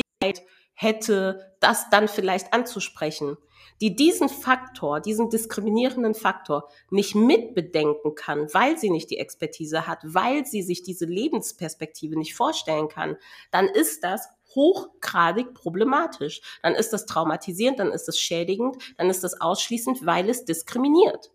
[0.75, 3.37] hätte, das dann vielleicht anzusprechen
[3.83, 9.99] die diesen Faktor, diesen diskriminierenden Faktor nicht mitbedenken kann, weil sie nicht die Expertise hat,
[10.03, 13.17] weil sie sich diese Lebensperspektive nicht vorstellen kann,
[13.51, 16.39] dann ist das hochgradig problematisch.
[16.61, 21.31] Dann ist das traumatisierend, dann ist es schädigend, dann ist das ausschließend, weil es diskriminiert.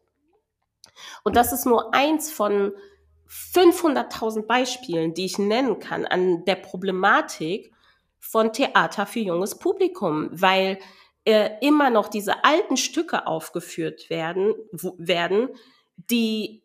[1.24, 2.72] Und das ist nur eins von
[3.28, 7.74] 500.000 Beispielen, die ich nennen kann an der Problematik
[8.18, 10.78] von Theater für junges Publikum, weil
[11.28, 15.50] äh, immer noch diese alten Stücke aufgeführt werden, wo, werden,
[16.10, 16.62] die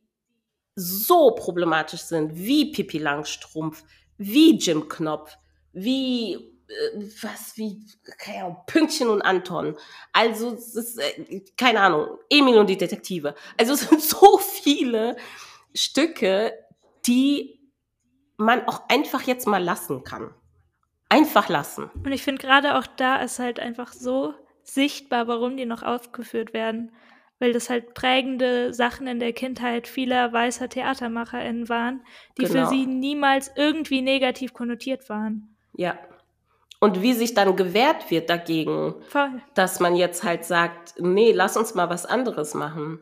[0.73, 3.83] so problematisch sind, wie Pippi Langstrumpf,
[4.17, 5.35] wie Jim Knopf,
[5.73, 7.85] wie äh, was wie
[8.17, 9.75] Ahnung, Pünktchen und Anton.
[10.13, 13.35] Also ist äh, keine Ahnung, Emil und die Detektive.
[13.57, 15.17] Also es sind so viele
[15.75, 16.53] Stücke,
[17.05, 17.59] die
[18.37, 20.33] man auch einfach jetzt mal lassen kann.
[21.09, 21.91] Einfach lassen.
[22.05, 26.53] Und ich finde gerade auch da ist halt einfach so sichtbar, warum die noch aufgeführt
[26.53, 26.91] werden.
[27.39, 32.05] Weil das halt prägende Sachen in der Kindheit vieler weißer TheatermacherInnen waren,
[32.37, 32.61] die genau.
[32.61, 35.55] für sie niemals irgendwie negativ konnotiert waren.
[35.75, 35.97] Ja.
[36.79, 39.41] Und wie sich dann gewehrt wird dagegen, Voll.
[39.55, 42.99] dass man jetzt halt sagt, nee, lass uns mal was anderes machen.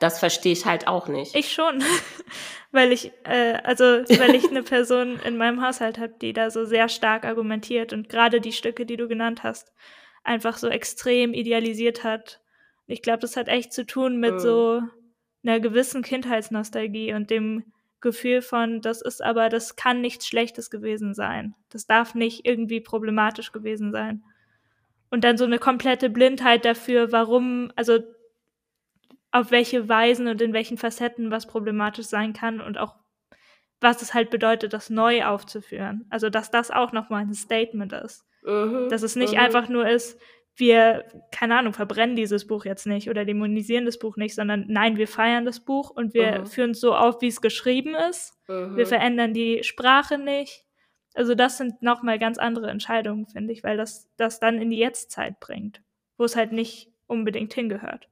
[0.00, 1.34] Das verstehe ich halt auch nicht.
[1.34, 1.82] Ich schon,
[2.72, 6.64] weil ich, äh, also weil ich eine Person in meinem Haushalt habe, die da so
[6.64, 9.72] sehr stark argumentiert und gerade die Stücke, die du genannt hast,
[10.28, 12.40] einfach so extrem idealisiert hat.
[12.86, 14.38] Ich glaube, das hat echt zu tun mit mhm.
[14.38, 14.82] so
[15.42, 17.64] einer gewissen Kindheitsnostalgie und dem
[18.00, 21.54] Gefühl von, das ist aber, das kann nichts Schlechtes gewesen sein.
[21.70, 24.22] Das darf nicht irgendwie problematisch gewesen sein.
[25.10, 27.98] Und dann so eine komplette Blindheit dafür, warum, also
[29.30, 32.94] auf welche Weisen und in welchen Facetten was problematisch sein kann und auch
[33.80, 36.06] was es halt bedeutet, das neu aufzuführen.
[36.10, 38.24] Also dass das auch nochmal ein Statement ist.
[38.42, 39.40] Mhm, Dass es nicht mhm.
[39.40, 40.18] einfach nur ist,
[40.56, 44.96] wir, keine Ahnung, verbrennen dieses Buch jetzt nicht oder dämonisieren das Buch nicht, sondern nein,
[44.96, 46.46] wir feiern das Buch und wir mhm.
[46.46, 48.34] führen es so auf, wie es geschrieben ist.
[48.48, 48.76] Mhm.
[48.76, 50.64] Wir verändern die Sprache nicht.
[51.14, 54.78] Also das sind nochmal ganz andere Entscheidungen, finde ich, weil das das dann in die
[54.78, 55.82] Jetztzeit bringt,
[56.16, 58.08] wo es halt nicht unbedingt hingehört.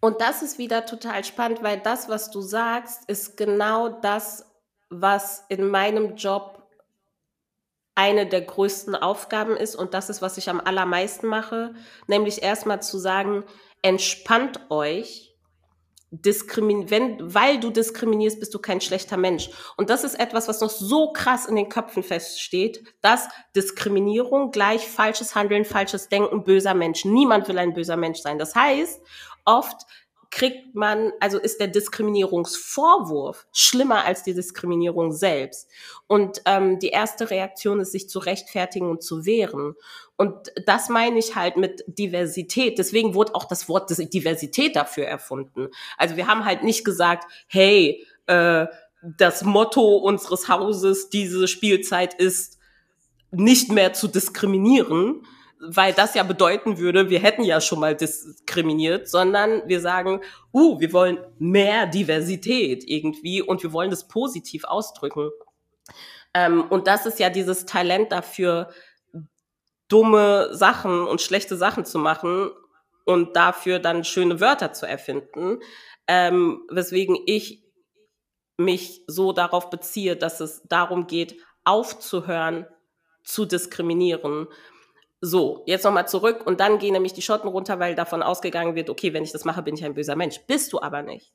[0.00, 4.51] Und das ist wieder total spannend, weil das, was du sagst, ist genau das,
[4.92, 6.68] was in meinem Job
[7.94, 11.74] eine der größten Aufgaben ist und das ist, was ich am allermeisten mache,
[12.06, 13.44] nämlich erstmal zu sagen,
[13.82, 15.32] entspannt euch,
[16.10, 19.48] wenn, weil du diskriminierst, bist du kein schlechter Mensch.
[19.78, 24.86] Und das ist etwas, was noch so krass in den Köpfen feststeht, dass Diskriminierung gleich
[24.86, 27.06] falsches Handeln, falsches Denken, böser Mensch.
[27.06, 28.38] Niemand will ein böser Mensch sein.
[28.38, 29.00] Das heißt,
[29.46, 29.86] oft
[30.32, 35.68] kriegt man, also ist der Diskriminierungsvorwurf schlimmer als die Diskriminierung selbst.
[36.06, 39.74] Und ähm, die erste Reaktion ist, sich zu rechtfertigen und zu wehren.
[40.16, 42.78] Und das meine ich halt mit Diversität.
[42.78, 45.68] Deswegen wurde auch das Wort Diversität dafür erfunden.
[45.98, 48.66] Also wir haben halt nicht gesagt, hey, äh,
[49.02, 52.58] das Motto unseres Hauses diese Spielzeit ist,
[53.32, 55.26] nicht mehr zu diskriminieren,
[55.64, 60.20] weil das ja bedeuten würde, wir hätten ja schon mal diskriminiert, sondern wir sagen,
[60.52, 65.30] uh, wir wollen mehr Diversität irgendwie und wir wollen das positiv ausdrücken.
[66.34, 68.70] Ähm, und das ist ja dieses Talent dafür,
[69.86, 72.50] dumme Sachen und schlechte Sachen zu machen
[73.04, 75.58] und dafür dann schöne Wörter zu erfinden,
[76.08, 77.62] ähm, weswegen ich
[78.56, 82.66] mich so darauf beziehe, dass es darum geht, aufzuhören
[83.22, 84.48] zu diskriminieren.
[85.24, 88.90] So, jetzt nochmal zurück und dann gehen nämlich die Schotten runter, weil davon ausgegangen wird,
[88.90, 90.40] okay, wenn ich das mache, bin ich ein böser Mensch.
[90.48, 91.32] Bist du aber nicht.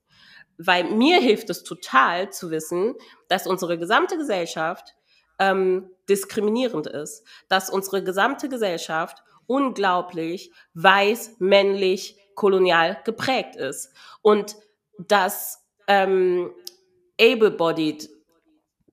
[0.57, 2.95] Weil mir hilft es total zu wissen,
[3.29, 4.93] dass unsere gesamte Gesellschaft
[5.39, 14.57] ähm, diskriminierend ist, dass unsere gesamte Gesellschaft unglaublich weiß, männlich, kolonial geprägt ist und
[14.99, 16.51] dass ähm,
[17.21, 18.09] able-bodied,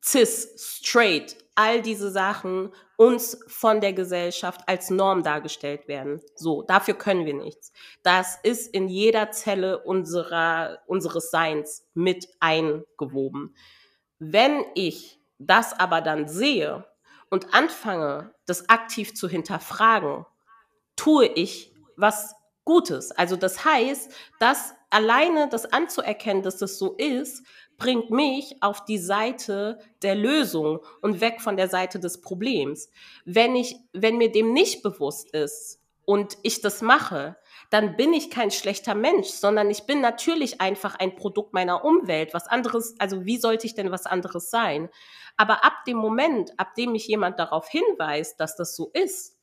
[0.04, 6.20] cis, straight, all diese Sachen uns von der Gesellschaft als Norm dargestellt werden.
[6.34, 7.72] So, dafür können wir nichts.
[8.02, 13.54] Das ist in jeder Zelle unserer, unseres Seins mit eingewoben.
[14.18, 16.84] Wenn ich das aber dann sehe
[17.30, 20.26] und anfange, das aktiv zu hinterfragen,
[20.96, 23.10] tue ich was Gutes.
[23.12, 27.44] Also das heißt, dass alleine das anzuerkennen, dass das so ist,
[27.76, 32.90] bringt mich auf die Seite der Lösung und weg von der Seite des Problems.
[33.24, 37.36] Wenn ich, wenn mir dem nicht bewusst ist und ich das mache,
[37.70, 42.34] dann bin ich kein schlechter Mensch, sondern ich bin natürlich einfach ein Produkt meiner Umwelt.
[42.34, 44.90] Was anderes, also wie sollte ich denn was anderes sein?
[45.36, 49.33] Aber ab dem Moment, ab dem mich jemand darauf hinweist, dass das so ist,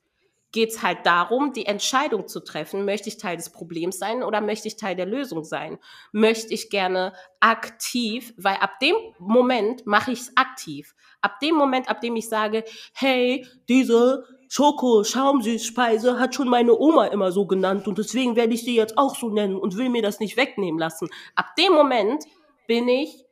[0.51, 4.41] geht es halt darum, die Entscheidung zu treffen, möchte ich Teil des Problems sein oder
[4.41, 5.79] möchte ich Teil der Lösung sein?
[6.11, 10.93] Möchte ich gerne aktiv, weil ab dem Moment mache ich es aktiv.
[11.21, 17.31] Ab dem Moment, ab dem ich sage, hey, diese Schoko-Schaumsüßspeise hat schon meine Oma immer
[17.31, 20.19] so genannt und deswegen werde ich sie jetzt auch so nennen und will mir das
[20.19, 21.07] nicht wegnehmen lassen.
[21.35, 22.25] Ab dem Moment
[22.67, 23.23] bin ich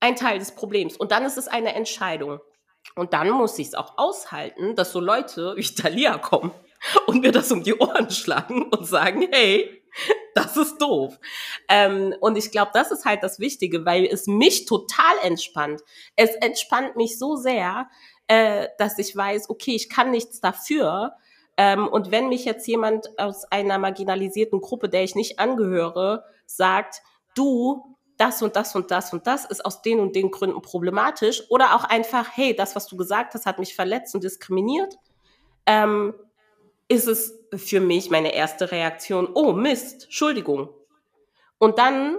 [0.00, 2.40] ein Teil des Problems und dann ist es eine Entscheidung.
[2.94, 6.52] Und dann muss ich es auch aushalten, dass so Leute wie Thalia kommen
[7.06, 9.82] und mir das um die Ohren schlagen und sagen, hey,
[10.34, 11.18] das ist doof.
[11.68, 15.82] Ähm, und ich glaube, das ist halt das Wichtige, weil es mich total entspannt.
[16.16, 17.88] Es entspannt mich so sehr,
[18.28, 21.14] äh, dass ich weiß, okay, ich kann nichts dafür.
[21.56, 27.02] Ähm, und wenn mich jetzt jemand aus einer marginalisierten Gruppe, der ich nicht angehöre, sagt,
[27.34, 27.89] du,
[28.20, 31.74] das und das und das und das ist aus den und den Gründen problematisch oder
[31.74, 34.96] auch einfach, hey, das, was du gesagt hast, hat mich verletzt und diskriminiert,
[35.66, 36.14] ähm,
[36.88, 40.68] ist es für mich meine erste Reaktion, oh Mist, Entschuldigung.
[41.58, 42.16] Und dann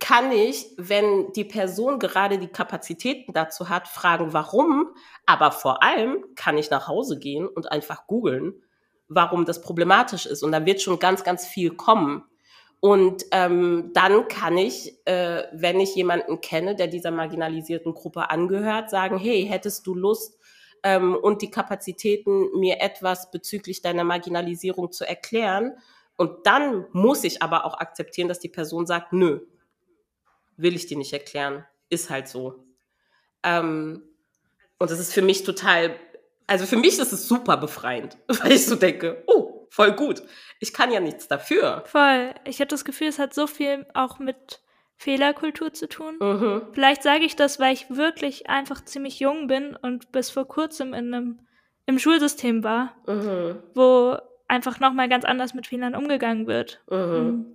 [0.00, 4.90] kann ich, wenn die Person gerade die Kapazitäten dazu hat, fragen, warum,
[5.26, 8.62] aber vor allem kann ich nach Hause gehen und einfach googeln,
[9.08, 10.42] warum das problematisch ist.
[10.42, 12.24] Und da wird schon ganz, ganz viel kommen.
[12.80, 18.90] Und ähm, dann kann ich, äh, wenn ich jemanden kenne, der dieser marginalisierten Gruppe angehört,
[18.90, 20.38] sagen, hey, hättest du Lust
[20.82, 25.72] ähm, und die Kapazitäten, mir etwas bezüglich deiner Marginalisierung zu erklären?
[26.16, 29.40] Und dann muss ich aber auch akzeptieren, dass die Person sagt, nö,
[30.56, 31.64] will ich dir nicht erklären.
[31.88, 32.64] Ist halt so.
[33.42, 34.02] Ähm,
[34.78, 35.96] und das ist für mich total,
[36.46, 40.22] also für mich ist es super befreiend, weil ich so denke, oh, voll gut.
[40.58, 41.84] Ich kann ja nichts dafür.
[41.84, 42.34] Voll.
[42.44, 44.62] Ich habe das Gefühl, es hat so viel auch mit
[44.96, 46.16] Fehlerkultur zu tun.
[46.18, 46.62] Mhm.
[46.72, 50.94] Vielleicht sage ich das, weil ich wirklich einfach ziemlich jung bin und bis vor kurzem
[50.94, 51.40] in einem
[51.84, 53.62] im Schulsystem war, mhm.
[53.74, 54.16] wo
[54.48, 56.82] einfach nochmal ganz anders mit Fehlern umgegangen wird.
[56.90, 56.96] Mhm.
[56.98, 57.46] mhm.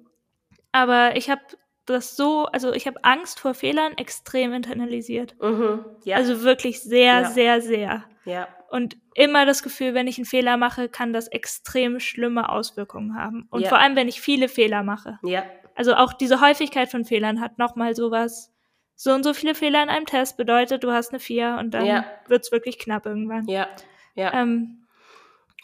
[0.72, 1.42] Aber ich habe
[1.88, 5.36] das so, also ich habe Angst vor Fehlern extrem internalisiert.
[5.42, 5.84] Mhm.
[6.06, 6.18] Ja.
[6.18, 7.30] Also wirklich sehr, ja.
[7.30, 8.04] sehr, sehr.
[8.26, 13.18] Ja und immer das Gefühl, wenn ich einen Fehler mache, kann das extrem schlimme Auswirkungen
[13.18, 13.46] haben.
[13.52, 13.70] Und ja.
[13.70, 15.20] vor allem, wenn ich viele Fehler mache.
[15.24, 15.44] Ja.
[15.76, 18.54] Also auch diese Häufigkeit von Fehlern hat nochmal sowas.
[18.96, 21.86] So und so viele Fehler in einem Test bedeutet, du hast eine 4 und dann
[21.86, 22.06] ja.
[22.30, 23.46] es wirklich knapp irgendwann.
[23.48, 23.68] Ja.
[24.16, 24.34] ja.
[24.34, 24.88] Ähm,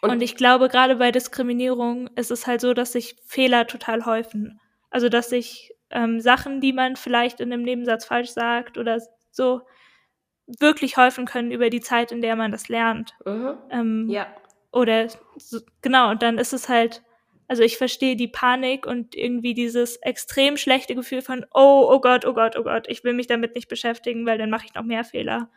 [0.02, 4.04] und, und ich glaube, gerade bei Diskriminierung ist es halt so, dass sich Fehler total
[4.04, 4.60] häufen.
[4.90, 9.62] Also, dass sich ähm, Sachen, die man vielleicht in einem Nebensatz falsch sagt oder so,
[10.58, 13.14] wirklich häufen können über die Zeit, in der man das lernt.
[13.24, 13.58] Mhm.
[13.70, 14.26] Ähm, ja.
[14.72, 17.02] Oder so, genau, und dann ist es halt,
[17.46, 22.26] also ich verstehe die Panik und irgendwie dieses extrem schlechte Gefühl von, oh, oh Gott,
[22.26, 24.82] oh Gott, oh Gott, ich will mich damit nicht beschäftigen, weil dann mache ich noch
[24.82, 25.50] mehr Fehler.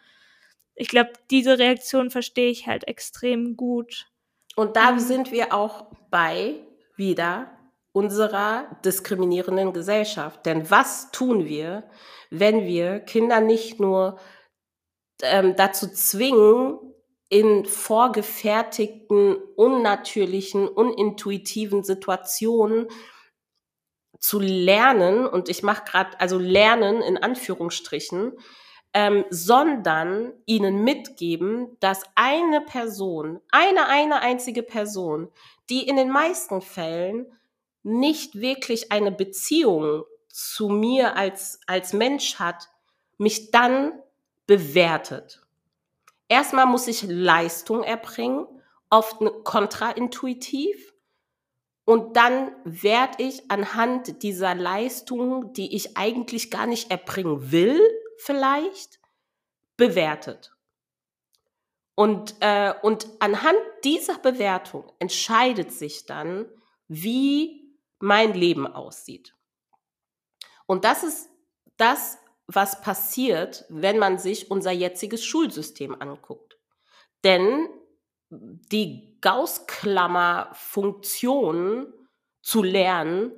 [0.76, 4.08] Ich glaube, diese Reaktion verstehe ich halt extrem gut.
[4.56, 5.00] Und da mhm.
[5.00, 6.56] sind wir auch bei
[6.96, 7.52] wieder
[7.94, 10.46] unserer diskriminierenden Gesellschaft.
[10.46, 11.84] Denn was tun wir,
[12.30, 14.18] wenn wir Kinder nicht nur
[15.24, 16.80] ähm, dazu zwingen,
[17.30, 22.88] in vorgefertigten, unnatürlichen, unintuitiven Situationen
[24.20, 28.34] zu lernen, und ich mache gerade, also lernen in Anführungsstrichen,
[28.94, 35.30] ähm, sondern ihnen mitgeben, dass eine Person, eine, eine einzige Person,
[35.70, 37.32] die in den meisten Fällen
[37.84, 42.68] nicht wirklich eine Beziehung zu mir als, als Mensch hat,
[43.18, 43.94] mich dann
[44.48, 45.46] bewertet.
[46.28, 48.48] Erstmal muss ich Leistung erbringen,
[48.90, 50.94] oft kontraintuitiv.
[51.86, 57.82] Und dann werde ich anhand dieser Leistung, die ich eigentlich gar nicht erbringen will,
[58.18, 59.00] vielleicht,
[59.78, 60.56] bewertet.
[61.96, 66.46] Und, äh, und anhand dieser Bewertung entscheidet sich dann,
[66.88, 69.36] wie mein Leben aussieht.
[70.66, 71.30] Und das ist
[71.78, 72.18] das,
[72.48, 76.58] was passiert, wenn man sich unser jetziges Schulsystem anguckt.
[77.24, 77.70] Denn
[78.30, 81.94] die Gaußklammer-Funktion
[82.42, 83.32] zu lernen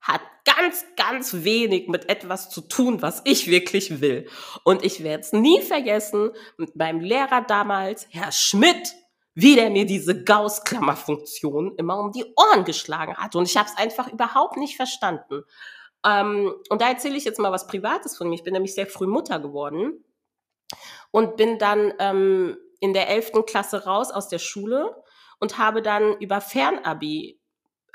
[0.00, 4.28] hat ganz, ganz wenig mit etwas zu tun, was ich wirklich will.
[4.64, 8.94] Und ich werde es nie vergessen mit meinem Lehrer damals, Herr Schmidt,
[9.34, 13.36] wie der mir diese Gaußklammer-Funktion immer um die Ohren geschlagen hat.
[13.36, 15.44] Und ich habe es einfach überhaupt nicht verstanden.
[16.04, 18.34] Ähm, und da erzähle ich jetzt mal was Privates von mir.
[18.34, 20.04] Ich bin nämlich sehr früh Mutter geworden
[21.10, 23.32] und bin dann ähm, in der 11.
[23.46, 25.02] Klasse raus aus der Schule
[25.38, 27.40] und habe dann über Fernabi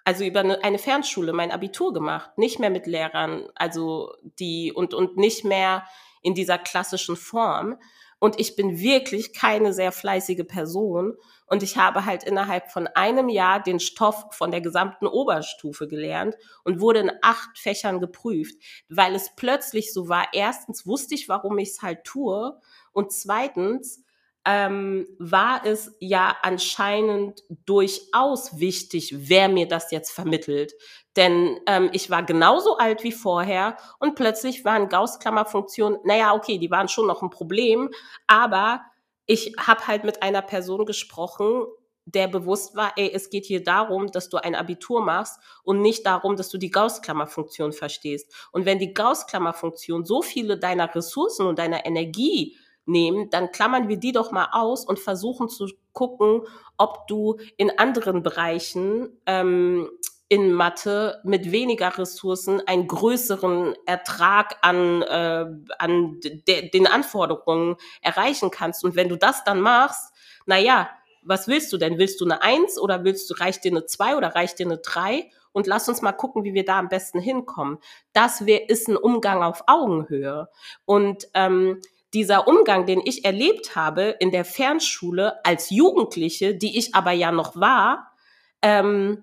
[0.06, 4.94] also über eine, eine Fernschule mein Abitur gemacht, nicht mehr mit Lehrern, also die und
[4.94, 5.84] und nicht mehr
[6.22, 7.78] in dieser klassischen Form.
[8.20, 11.16] Und ich bin wirklich keine sehr fleißige Person.
[11.48, 16.36] Und ich habe halt innerhalb von einem Jahr den Stoff von der gesamten Oberstufe gelernt
[16.64, 18.56] und wurde in acht Fächern geprüft,
[18.90, 20.28] weil es plötzlich so war.
[20.34, 22.58] Erstens wusste ich, warum ich es halt tue.
[22.94, 24.05] Und zweitens
[24.46, 30.74] ähm, war es ja anscheinend durchaus wichtig, wer mir das jetzt vermittelt.
[31.16, 36.70] Denn ähm, ich war genauso alt wie vorher und plötzlich waren Gauss-Klammer-Funktionen, naja, okay, die
[36.70, 37.90] waren schon noch ein Problem,
[38.28, 38.82] aber
[39.26, 41.66] ich habe halt mit einer Person gesprochen,
[42.06, 46.06] der bewusst war, ey, es geht hier darum, dass du ein Abitur machst und nicht
[46.06, 48.32] darum, dass du die Gauss-Klammer-Funktion verstehst.
[48.52, 53.98] Und wenn die Gauss-Klammer-Funktion so viele deiner Ressourcen und deiner Energie nehmen, dann klammern wir
[53.98, 56.42] die doch mal aus und versuchen zu gucken,
[56.78, 59.90] ob du in anderen Bereichen ähm,
[60.28, 65.46] in Mathe mit weniger Ressourcen einen größeren Ertrag an, äh,
[65.78, 68.84] an de den Anforderungen erreichen kannst.
[68.84, 70.14] Und wenn du das dann machst,
[70.46, 70.90] na ja,
[71.22, 71.98] was willst du denn?
[71.98, 74.78] Willst du eine Eins oder willst du, reicht dir eine Zwei oder reicht dir eine
[74.78, 75.30] Drei?
[75.52, 77.78] Und lass uns mal gucken, wie wir da am besten hinkommen.
[78.14, 80.50] Das wär, ist ein Umgang auf Augenhöhe.
[80.86, 81.82] Und ähm,
[82.16, 87.32] dieser Umgang, den ich erlebt habe in der Fernschule als Jugendliche, die ich aber ja
[87.32, 88.14] noch war,
[88.62, 89.22] ähm,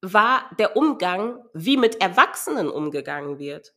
[0.00, 3.74] war der Umgang, wie mit Erwachsenen umgegangen wird.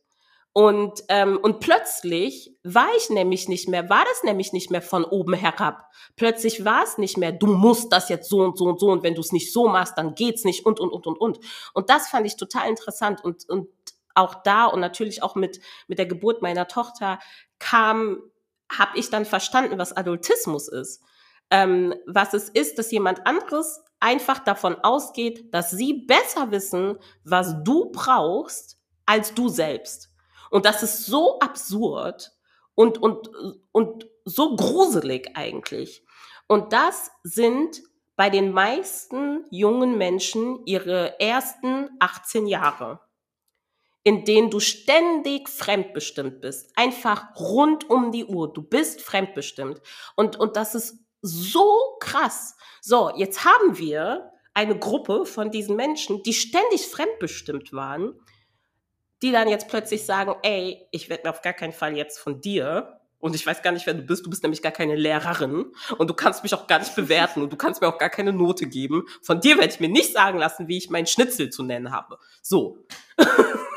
[0.52, 5.04] Und, ähm, und plötzlich war ich nämlich nicht mehr, war das nämlich nicht mehr von
[5.04, 5.84] oben herab.
[6.16, 9.02] Plötzlich war es nicht mehr, du musst das jetzt so und so und so und
[9.02, 11.40] wenn du es nicht so machst, dann geht's nicht und und und und und.
[11.74, 13.68] Und das fand ich total interessant und, und
[14.16, 17.18] auch da und natürlich auch mit, mit der Geburt meiner Tochter
[17.58, 18.20] kam,
[18.70, 21.02] habe ich dann verstanden, was Adultismus ist.
[21.50, 27.62] Ähm, was es ist, dass jemand anderes einfach davon ausgeht, dass sie besser wissen, was
[27.62, 30.10] du brauchst, als du selbst.
[30.50, 32.32] Und das ist so absurd
[32.74, 33.30] und, und,
[33.72, 36.04] und so gruselig eigentlich.
[36.48, 37.82] Und das sind
[38.16, 43.00] bei den meisten jungen Menschen ihre ersten 18 Jahre
[44.06, 46.70] in denen du ständig fremdbestimmt bist.
[46.76, 48.52] Einfach rund um die Uhr.
[48.52, 49.82] Du bist fremdbestimmt.
[50.14, 52.54] Und, und das ist so krass.
[52.80, 58.14] So, jetzt haben wir eine Gruppe von diesen Menschen, die ständig fremdbestimmt waren,
[59.22, 62.40] die dann jetzt plötzlich sagen, ey, ich werde mir auf gar keinen Fall jetzt von
[62.40, 64.24] dir und ich weiß gar nicht, wer du bist.
[64.24, 67.52] Du bist nämlich gar keine Lehrerin und du kannst mich auch gar nicht bewerten und
[67.52, 69.02] du kannst mir auch gar keine Note geben.
[69.20, 72.20] Von dir werde ich mir nicht sagen lassen, wie ich meinen Schnitzel zu nennen habe.
[72.40, 72.86] So.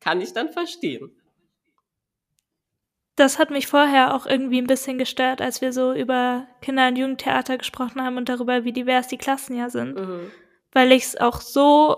[0.00, 1.10] Kann ich dann verstehen.
[3.16, 6.96] Das hat mich vorher auch irgendwie ein bisschen gestört, als wir so über Kinder- und
[6.96, 9.94] Jugendtheater gesprochen haben und darüber, wie divers die Klassen ja sind.
[9.94, 10.30] Mhm.
[10.72, 11.96] Weil ich es auch so,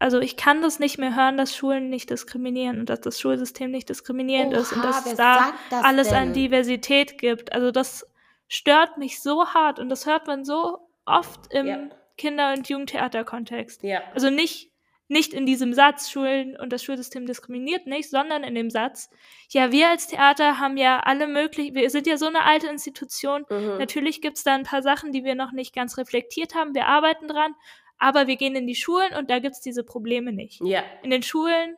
[0.00, 3.70] also ich kann das nicht mehr hören, dass Schulen nicht diskriminieren und dass das Schulsystem
[3.70, 6.16] nicht diskriminierend Oha, ist und dass es da das alles denn?
[6.16, 7.52] an Diversität gibt.
[7.52, 8.04] Also das
[8.48, 11.78] stört mich so hart und das hört man so oft im ja.
[12.18, 13.84] Kinder- und Jugendtheaterkontext.
[13.84, 14.00] Ja.
[14.12, 14.71] Also nicht,
[15.12, 19.10] nicht in diesem Satz, Schulen und das Schulsystem diskriminiert nicht, sondern in dem Satz,
[19.50, 23.44] ja, wir als Theater haben ja alle möglichen, wir sind ja so eine alte Institution.
[23.48, 23.78] Mhm.
[23.78, 26.74] Natürlich gibt es da ein paar Sachen, die wir noch nicht ganz reflektiert haben.
[26.74, 27.54] Wir arbeiten dran,
[27.98, 30.60] aber wir gehen in die Schulen und da gibt es diese Probleme nicht.
[30.64, 31.76] Ja, In den Schulen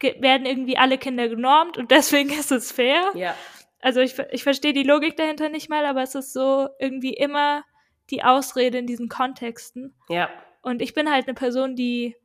[0.00, 3.10] werden irgendwie alle Kinder genormt und deswegen ist es fair.
[3.14, 3.34] ja,
[3.80, 7.64] Also ich, ich verstehe die Logik dahinter nicht mal, aber es ist so irgendwie immer
[8.10, 9.94] die Ausrede in diesen Kontexten.
[10.08, 10.28] ja.
[10.60, 12.16] Und ich bin halt eine Person, die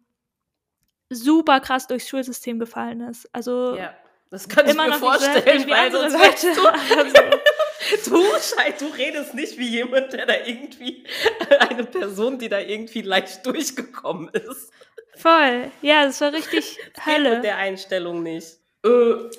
[1.09, 3.27] super krass durchs Schulsystem gefallen ist.
[3.33, 3.93] Also ja.
[4.29, 6.55] Das kann ich immer mir vorstellen, weil sonst Leute.
[6.55, 11.03] du, Also, du, Schei, du redest nicht wie jemand, der da irgendwie,
[11.69, 14.71] eine Person, die da irgendwie leicht durchgekommen ist.
[15.17, 15.69] voll.
[15.83, 17.41] Ja, das war richtig Geht mit Hölle.
[17.41, 18.57] der Einstellung nicht.
[18.83, 18.89] Äh,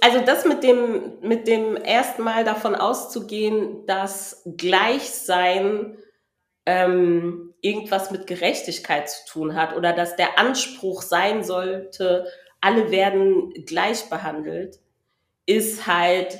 [0.00, 5.98] Also das mit dem, mit dem ersten Mal davon auszugehen, dass Gleichsein
[6.66, 12.26] ähm, irgendwas mit Gerechtigkeit zu tun hat oder dass der Anspruch sein sollte,
[12.60, 14.80] alle werden gleich behandelt,
[15.46, 16.38] ist halt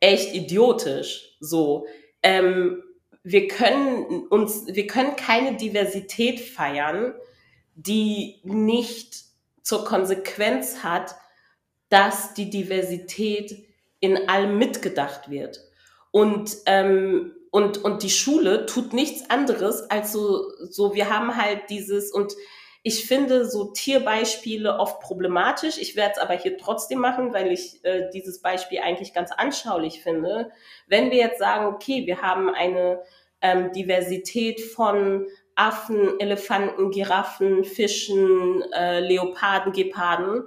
[0.00, 1.36] echt idiotisch.
[1.40, 1.86] So,
[2.22, 2.82] ähm,
[3.22, 7.14] wir können uns, wir können keine Diversität feiern,
[7.74, 9.24] die nicht
[9.62, 11.14] zur Konsequenz hat,
[11.88, 13.64] dass die Diversität
[14.00, 15.62] in allem mitgedacht wird.
[16.10, 21.70] Und, ähm, und, und die Schule tut nichts anderes als so, so, wir haben halt
[21.70, 22.34] dieses, und
[22.82, 25.78] ich finde so Tierbeispiele oft problematisch.
[25.78, 30.02] Ich werde es aber hier trotzdem machen, weil ich äh, dieses Beispiel eigentlich ganz anschaulich
[30.02, 30.50] finde.
[30.88, 33.00] Wenn wir jetzt sagen, okay, wir haben eine
[33.40, 40.42] ähm, Diversität von Affen, Elefanten, Giraffen, Fischen, äh, Leoparden, Geparden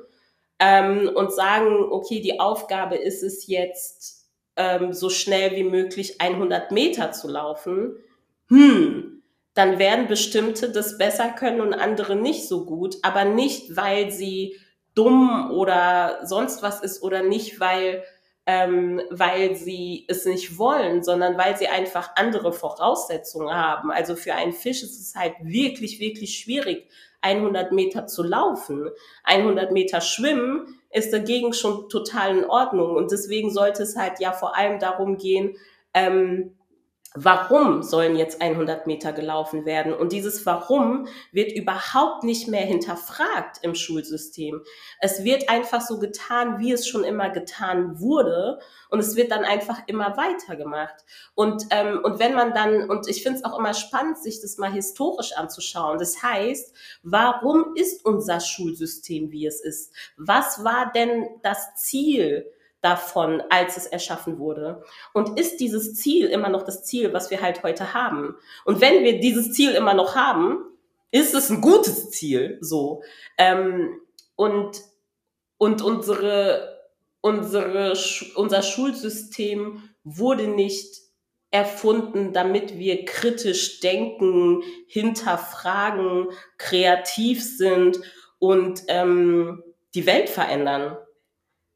[0.60, 4.16] ähm, und sagen, okay, die Aufgabe ist es jetzt,
[4.58, 7.95] ähm, so schnell wie möglich 100 Meter zu laufen,
[8.49, 14.12] hm, dann werden bestimmte das besser können und andere nicht so gut, aber nicht, weil
[14.12, 14.55] sie
[14.93, 18.03] dumm oder sonst was ist oder nicht, weil,
[18.45, 23.91] ähm, weil sie es nicht wollen, sondern weil sie einfach andere Voraussetzungen haben.
[23.91, 26.88] Also für einen Fisch ist es halt wirklich, wirklich schwierig,
[27.22, 28.89] 100 Meter zu laufen.
[29.24, 32.95] 100 Meter schwimmen ist dagegen schon total in Ordnung.
[32.95, 35.55] Und deswegen sollte es halt ja vor allem darum gehen,
[35.93, 36.57] ähm,
[37.24, 39.93] warum sollen jetzt 100 Meter gelaufen werden?
[39.93, 44.61] Und dieses Warum wird überhaupt nicht mehr hinterfragt im Schulsystem.
[45.01, 48.59] Es wird einfach so getan, wie es schon immer getan wurde.
[48.89, 50.95] Und es wird dann einfach immer weitergemacht.
[51.34, 54.57] Und, ähm, und wenn man dann, und ich finde es auch immer spannend, sich das
[54.57, 55.97] mal historisch anzuschauen.
[55.97, 59.93] Das heißt, warum ist unser Schulsystem, wie es ist?
[60.18, 62.51] Was war denn das Ziel?
[62.82, 64.84] Davon, als es erschaffen wurde?
[65.13, 68.36] Und ist dieses Ziel immer noch das Ziel, was wir halt heute haben?
[68.65, 70.63] Und wenn wir dieses Ziel immer noch haben,
[71.11, 73.01] ist es ein gutes Ziel, so.
[73.38, 73.99] Ähm,
[74.36, 74.82] und,
[75.57, 76.82] und unsere,
[77.21, 77.93] unsere,
[78.36, 81.01] unser Schulsystem wurde nicht
[81.49, 87.99] erfunden, damit wir kritisch denken, hinterfragen, kreativ sind
[88.38, 89.63] und ähm,
[89.95, 90.97] die Welt verändern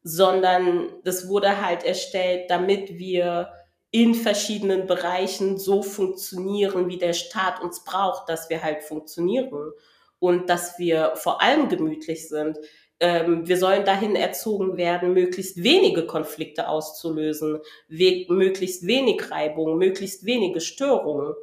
[0.03, 3.51] sondern das wurde halt erstellt, damit wir
[3.91, 9.71] in verschiedenen Bereichen so funktionieren, wie der Staat uns braucht, dass wir halt funktionieren
[10.19, 12.57] und dass wir vor allem gemütlich sind.
[13.01, 20.25] Ähm, wir sollen dahin erzogen werden, möglichst wenige Konflikte auszulösen, we möglichst wenig Reibung, möglichst
[20.25, 21.33] wenige Störungen.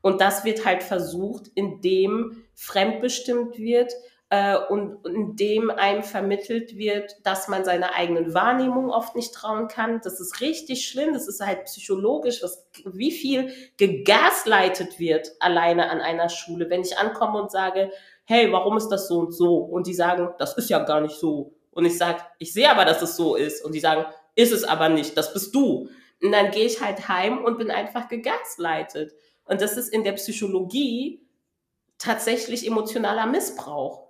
[0.00, 3.92] Und das wird halt versucht, indem fremdbestimmt wird,
[4.30, 10.00] äh, und indem einem vermittelt wird, dass man seiner eigenen Wahrnehmung oft nicht trauen kann.
[10.02, 11.12] Das ist richtig schlimm.
[11.12, 16.70] Das ist halt psychologisch, was, wie viel gegaslightet wird alleine an einer Schule.
[16.70, 17.90] Wenn ich ankomme und sage,
[18.24, 19.56] hey, warum ist das so und so?
[19.56, 21.52] Und die sagen, das ist ja gar nicht so.
[21.72, 23.64] Und ich sage, ich sehe aber, dass es so ist.
[23.64, 24.04] Und die sagen,
[24.36, 25.88] ist es aber nicht, das bist du.
[26.22, 29.12] Und dann gehe ich halt heim und bin einfach gegaslightet.
[29.44, 31.26] Und das ist in der Psychologie
[31.98, 34.09] tatsächlich emotionaler Missbrauch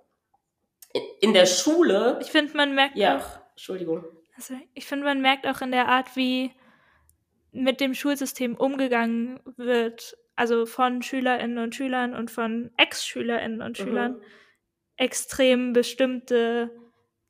[1.19, 2.19] in der Schule.
[2.21, 4.03] Ich finde, man merkt Ja, auch, Entschuldigung.
[4.35, 6.51] also ich finde, man merkt auch in der Art, wie
[7.51, 13.83] mit dem Schulsystem umgegangen wird, also von Schülerinnen und Schülern und von Ex-Schülerinnen und Mhm.
[13.83, 14.21] Schülern,
[14.97, 16.71] extrem bestimmte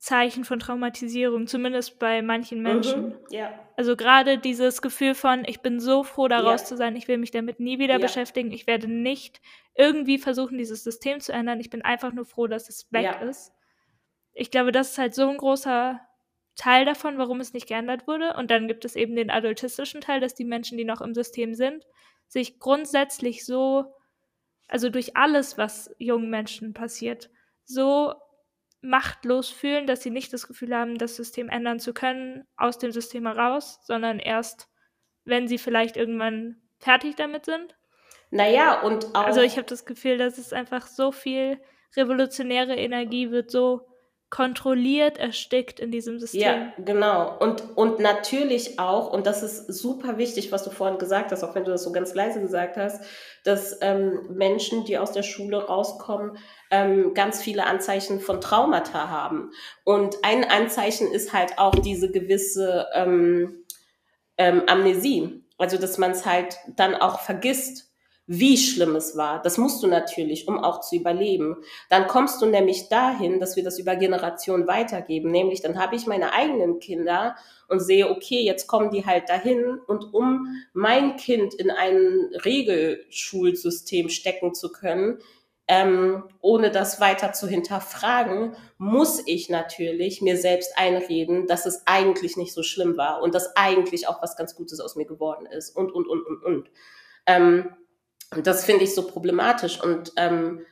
[0.01, 3.09] Zeichen von Traumatisierung, zumindest bei manchen Menschen.
[3.09, 3.17] Mhm.
[3.29, 3.51] Ja.
[3.77, 6.67] Also gerade dieses Gefühl von, ich bin so froh, daraus Ja.
[6.67, 7.99] zu sein, ich will mich damit nie wieder Ja.
[7.99, 9.41] beschäftigen, ich werde nicht
[9.75, 13.53] irgendwie versuchen, dieses System zu ändern, ich bin einfach nur froh, dass es weg ist.
[14.33, 16.01] Ich glaube, das ist halt so ein großer
[16.55, 18.35] Teil davon, warum es nicht geändert wurde.
[18.35, 21.53] Und dann gibt es eben den adultistischen Teil, dass die Menschen, die noch im System
[21.55, 21.85] sind,
[22.27, 23.93] sich grundsätzlich so
[24.67, 27.29] also durch alles, was jungen Menschen passiert,
[27.65, 28.15] so
[28.81, 32.91] machtlos fühlen, dass sie nicht das Gefühl haben, das System ändern zu können, aus dem
[32.91, 34.67] System heraus, sondern erst,
[35.23, 37.75] wenn sie vielleicht irgendwann fertig damit sind?
[38.31, 39.25] Naja, und auch.
[39.25, 41.59] Also ich habe das Gefühl, dass es einfach so viel
[41.95, 43.90] revolutionäre Energie wird so
[44.31, 46.41] kontrolliert erstickt in diesem System.
[46.41, 47.37] Ja, genau.
[47.37, 51.53] Und, und natürlich auch, und das ist super wichtig, was du vorhin gesagt hast, auch
[51.53, 53.03] wenn du das so ganz leise gesagt hast,
[53.43, 56.37] dass ähm, Menschen, die aus der Schule rauskommen,
[56.71, 59.51] ähm, ganz viele Anzeichen von Traumata haben.
[59.83, 63.65] Und ein Anzeichen ist halt auch diese gewisse ähm,
[64.37, 65.43] ähm, Amnesie.
[65.57, 67.90] Also, dass man es halt dann auch vergisst
[68.33, 69.41] wie schlimm es war.
[69.41, 71.57] Das musst du natürlich, um auch zu überleben.
[71.89, 75.31] Dann kommst du nämlich dahin, dass wir das über Generationen weitergeben.
[75.31, 77.35] Nämlich dann habe ich meine eigenen Kinder
[77.67, 84.07] und sehe, okay, jetzt kommen die halt dahin und um mein Kind in ein Regelschulsystem
[84.07, 85.17] stecken zu können,
[85.67, 92.37] ähm, ohne das weiter zu hinterfragen, muss ich natürlich mir selbst einreden, dass es eigentlich
[92.37, 95.75] nicht so schlimm war und dass eigentlich auch was ganz Gutes aus mir geworden ist
[95.75, 96.71] und, und, und, und, und.
[97.25, 97.75] Ähm,
[98.33, 99.81] und das finde ich so problematisch.
[99.81, 100.65] Und ähm,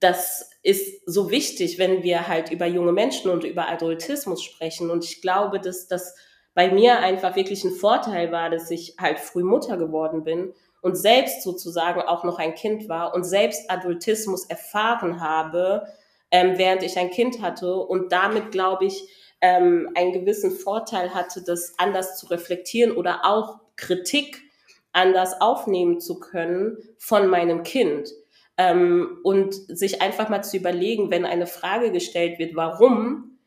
[0.00, 4.90] das ist so wichtig, wenn wir halt über junge Menschen und über Adultismus sprechen.
[4.90, 6.14] Und ich glaube, dass das
[6.54, 10.96] bei mir einfach wirklich ein Vorteil war, dass ich halt früh Mutter geworden bin und
[10.96, 15.86] selbst sozusagen auch noch ein Kind war und selbst Adultismus erfahren habe,
[16.30, 19.08] ähm, während ich ein Kind hatte und damit, glaube ich,
[19.40, 24.43] ähm, einen gewissen Vorteil hatte, das anders zu reflektieren oder auch Kritik
[24.94, 28.08] anders aufnehmen zu können von meinem Kind.
[28.56, 33.38] Ähm, und sich einfach mal zu überlegen, wenn eine Frage gestellt wird, warum,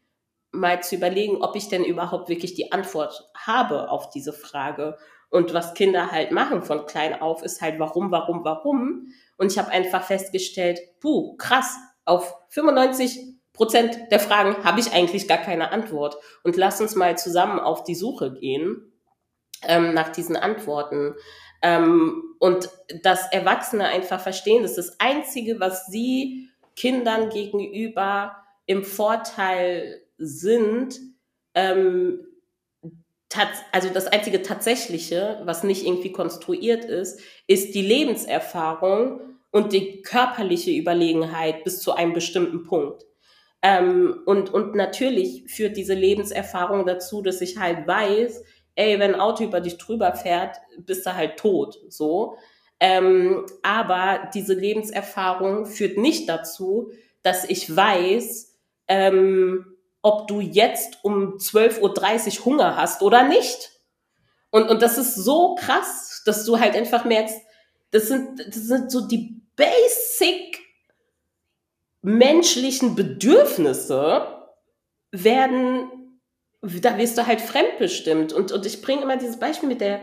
[0.52, 4.98] mal zu überlegen, ob ich denn überhaupt wirklich die Antwort habe auf diese Frage.
[5.30, 9.08] Und was Kinder halt machen von klein auf, ist halt warum, warum, warum.
[9.38, 15.28] Und ich habe einfach festgestellt, puh, krass, auf 95 Prozent der Fragen habe ich eigentlich
[15.28, 16.18] gar keine Antwort.
[16.44, 18.94] Und lass uns mal zusammen auf die Suche gehen
[19.64, 21.16] ähm, nach diesen Antworten.
[21.62, 22.70] Ähm, und
[23.04, 28.36] dass Erwachsene einfach verstehen, dass das Einzige, was sie Kindern gegenüber
[28.66, 31.00] im Vorteil sind,
[31.56, 32.28] ähm,
[33.72, 40.72] also das einzige tatsächliche, was nicht irgendwie konstruiert ist, ist die Lebenserfahrung und die körperliche
[40.72, 43.04] Überlegenheit bis zu einem bestimmten Punkt.
[43.62, 48.44] Ähm, und, und natürlich führt diese Lebenserfahrung dazu, dass ich halt weiß,
[48.78, 52.38] ey, wenn ein Auto über dich drüber fährt, bist du halt tot, so.
[52.80, 56.92] Ähm, aber diese Lebenserfahrung führt nicht dazu,
[57.24, 58.56] dass ich weiß,
[58.88, 63.72] ähm, ob du jetzt um 12.30 Uhr Hunger hast oder nicht.
[64.52, 67.36] Und, und das ist so krass, dass du halt einfach merkst,
[67.92, 70.60] das sind, das sind so die basic
[72.04, 74.46] menschlichen Bedürfnisse
[75.12, 75.90] werden
[76.82, 78.34] da wirst du halt fremdbestimmt.
[78.34, 80.02] Und, und ich bringe immer dieses Beispiel mit der,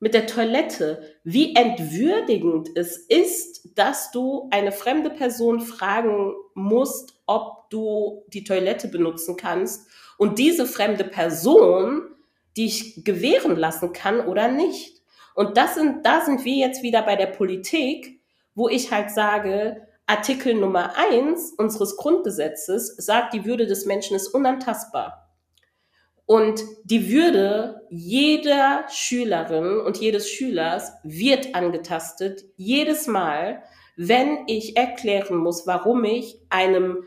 [0.00, 1.02] mit der Toilette.
[1.24, 8.88] Wie entwürdigend es ist, dass du eine fremde Person fragen musst, ob du die Toilette
[8.88, 9.88] benutzen kannst
[10.18, 12.02] und diese fremde Person
[12.56, 15.02] dich gewähren lassen kann oder nicht.
[15.34, 18.20] Und das sind, da sind wir jetzt wieder bei der Politik,
[18.54, 24.28] wo ich halt sage, Artikel Nummer eins unseres Grundgesetzes sagt, die Würde des Menschen ist
[24.28, 25.25] unantastbar.
[26.26, 33.62] Und die Würde jeder Schülerin und jedes Schülers wird angetastet, jedes Mal,
[33.96, 37.04] wenn ich erklären muss, warum ich einem,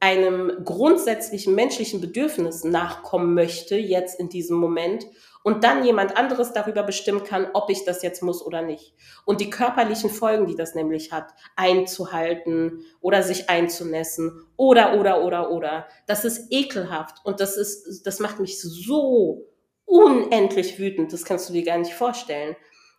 [0.00, 5.06] einem grundsätzlichen menschlichen Bedürfnis nachkommen möchte, jetzt in diesem Moment,
[5.42, 8.94] und dann jemand anderes darüber bestimmen kann, ob ich das jetzt muss oder nicht.
[9.24, 15.50] Und die körperlichen Folgen, die das nämlich hat, einzuhalten oder sich einzunässen oder, oder, oder,
[15.50, 19.46] oder, das ist ekelhaft und das ist, das macht mich so
[19.84, 22.56] unendlich wütend, das kannst du dir gar nicht vorstellen.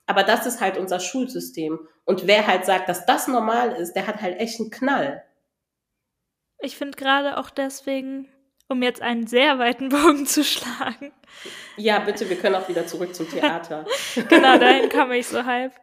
[0.08, 1.88] Aber das ist halt unser Schulsystem.
[2.04, 5.24] Und wer halt sagt, dass das normal ist, der hat halt echt einen Knall.
[6.58, 8.28] Ich finde gerade auch deswegen
[8.70, 11.12] um jetzt einen sehr weiten Bogen zu schlagen.
[11.76, 13.86] Ja, bitte, wir können auch wieder zurück zum Theater.
[14.30, 15.74] genau, dahin komme ich so halb.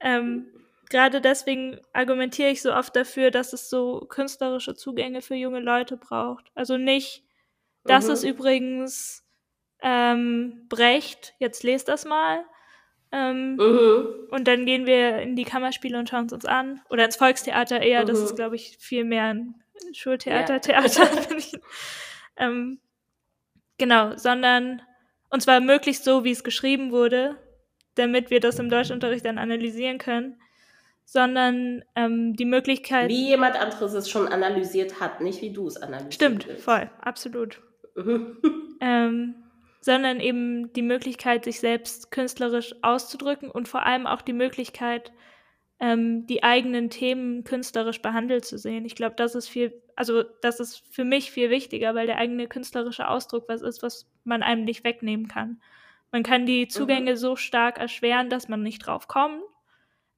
[0.00, 0.46] Ähm,
[0.88, 5.96] Gerade deswegen argumentiere ich so oft dafür, dass es so künstlerische Zugänge für junge Leute
[5.96, 6.50] braucht.
[6.54, 7.22] Also nicht,
[7.84, 8.12] das mhm.
[8.12, 9.24] ist übrigens
[9.82, 12.44] ähm, Brecht, jetzt lest das mal.
[13.12, 14.28] Ähm, mhm.
[14.30, 16.80] Und dann gehen wir in die Kammerspiele und schauen es uns an.
[16.90, 18.06] Oder ins Volkstheater eher, mhm.
[18.06, 19.54] das ist, glaube ich, viel mehr ein
[19.92, 20.58] Schultheater, ja.
[20.58, 21.08] Theater.
[22.40, 22.80] Ähm,
[23.78, 24.82] genau, sondern
[25.30, 27.36] und zwar möglichst so, wie es geschrieben wurde,
[27.94, 30.40] damit wir das im Deutschunterricht dann analysieren können,
[31.04, 33.08] sondern ähm, die Möglichkeit.
[33.08, 36.64] Wie jemand anderes es schon analysiert hat, nicht wie du es analysiert Stimmt, willst.
[36.64, 37.60] voll, absolut.
[38.80, 39.34] ähm,
[39.80, 45.12] sondern eben die Möglichkeit, sich selbst künstlerisch auszudrücken und vor allem auch die Möglichkeit,
[45.80, 48.84] ähm, die eigenen Themen künstlerisch behandelt zu sehen.
[48.84, 52.46] Ich glaube, das ist viel, also das ist für mich viel wichtiger, weil der eigene
[52.48, 55.60] künstlerische Ausdruck was ist, was man einem nicht wegnehmen kann.
[56.12, 56.70] Man kann die mhm.
[56.70, 57.16] Zugänge mhm.
[57.16, 59.42] so stark erschweren, dass man nicht drauf kommt,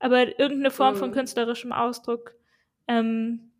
[0.01, 0.99] aber irgendeine Form mhm.
[0.99, 2.35] von künstlerischem Ausdruck,
[2.89, 3.53] ähm,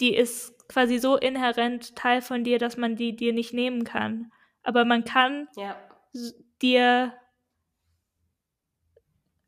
[0.00, 4.32] die ist quasi so inhärent Teil von dir, dass man die dir nicht nehmen kann.
[4.64, 5.76] Aber man kann ja.
[6.60, 7.12] dir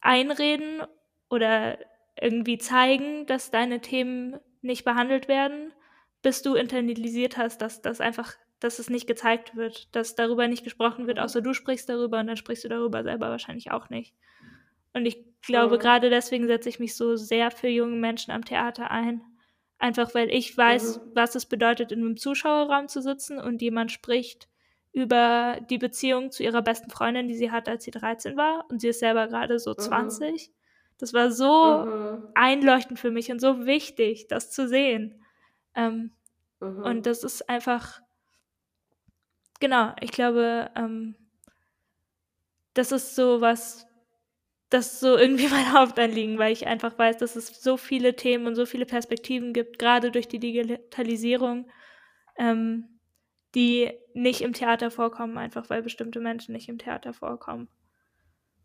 [0.00, 0.82] einreden
[1.34, 1.78] oder
[2.20, 5.72] irgendwie zeigen, dass deine Themen nicht behandelt werden,
[6.22, 10.64] bis du internalisiert hast, dass das einfach, dass es nicht gezeigt wird, dass darüber nicht
[10.64, 11.24] gesprochen wird, mhm.
[11.24, 14.14] außer du sprichst darüber und dann sprichst du darüber selber wahrscheinlich auch nicht.
[14.94, 15.80] Und ich glaube, mhm.
[15.80, 19.22] gerade deswegen setze ich mich so sehr für junge Menschen am Theater ein.
[19.78, 21.10] Einfach weil ich weiß, mhm.
[21.14, 24.48] was es bedeutet, in einem Zuschauerraum zu sitzen und jemand spricht
[24.92, 28.64] über die Beziehung zu ihrer besten Freundin, die sie hatte, als sie 13 war.
[28.70, 30.52] Und sie ist selber gerade so 20.
[31.04, 32.28] Das war so mhm.
[32.34, 35.22] einleuchtend für mich und so wichtig, das zu sehen.
[35.74, 36.12] Ähm,
[36.60, 36.82] mhm.
[36.82, 38.00] Und das ist einfach,
[39.60, 41.14] genau, ich glaube, ähm,
[42.72, 43.86] das ist so was,
[44.70, 48.46] das ist so irgendwie mein Hauptanliegen, weil ich einfach weiß, dass es so viele Themen
[48.46, 51.70] und so viele Perspektiven gibt, gerade durch die Digitalisierung,
[52.38, 52.98] ähm,
[53.54, 57.68] die nicht im Theater vorkommen, einfach weil bestimmte Menschen nicht im Theater vorkommen.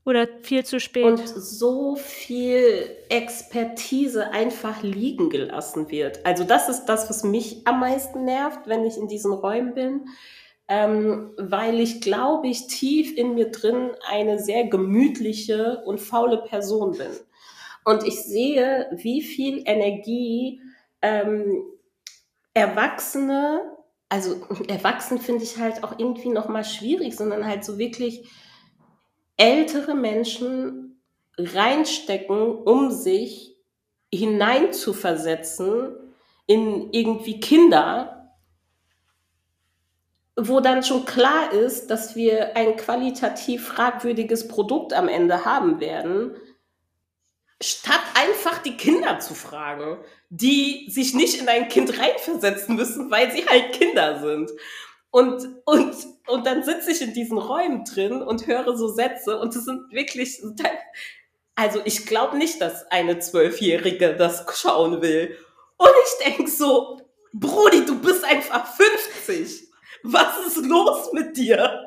[0.09, 1.05] Oder viel zu spät.
[1.05, 6.25] Und so viel Expertise einfach liegen gelassen wird.
[6.25, 10.05] Also das ist das, was mich am meisten nervt, wenn ich in diesen Räumen bin.
[10.67, 16.97] Ähm, weil ich, glaube ich, tief in mir drin eine sehr gemütliche und faule Person
[16.97, 17.11] bin.
[17.85, 20.59] Und ich sehe, wie viel Energie
[21.03, 21.65] ähm,
[22.55, 23.61] Erwachsene,
[24.09, 28.27] also erwachsen finde ich halt auch irgendwie noch mal schwierig, sondern halt so wirklich
[29.39, 31.01] ältere Menschen
[31.37, 33.55] reinstecken, um sich
[34.13, 35.95] hineinzuversetzen
[36.45, 38.35] in irgendwie Kinder,
[40.35, 46.35] wo dann schon klar ist, dass wir ein qualitativ fragwürdiges Produkt am Ende haben werden,
[47.61, 49.97] statt einfach die Kinder zu fragen,
[50.29, 54.51] die sich nicht in ein Kind reinversetzen müssen, weil sie halt Kinder sind.
[55.11, 55.95] Und, und,
[56.27, 59.91] und dann sitze ich in diesen Räumen drin und höre so Sätze und es sind
[59.91, 60.41] wirklich,
[61.55, 65.35] also ich glaube nicht, dass eine Zwölfjährige das schauen will.
[65.77, 66.99] Und ich denke so,
[67.33, 69.69] Brudi, du bist einfach 50.
[70.03, 71.85] Was ist los mit dir?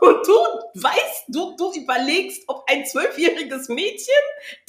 [0.00, 0.32] Und du
[0.74, 4.14] weißt, du, du überlegst, ob ein zwölfjähriges Mädchen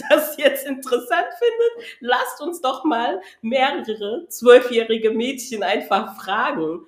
[0.09, 1.97] das jetzt interessant findet.
[2.01, 6.85] Lasst uns doch mal mehrere zwölfjährige Mädchen einfach fragen.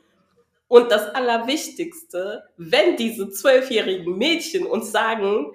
[0.73, 5.53] Und das Allerwichtigste, wenn diese zwölfjährigen Mädchen uns sagen,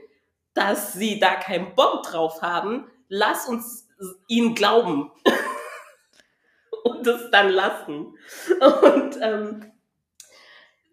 [0.55, 3.89] dass sie da keinen Bock drauf haben, lass uns
[4.29, 5.11] ihnen glauben
[6.85, 8.17] und es dann lassen.
[8.61, 9.73] Und ähm,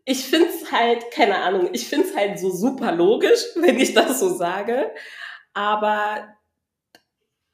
[0.05, 3.93] ich finde es halt, keine Ahnung, ich finde es halt so super logisch, wenn ich
[3.93, 4.91] das so sage.
[5.53, 6.29] Aber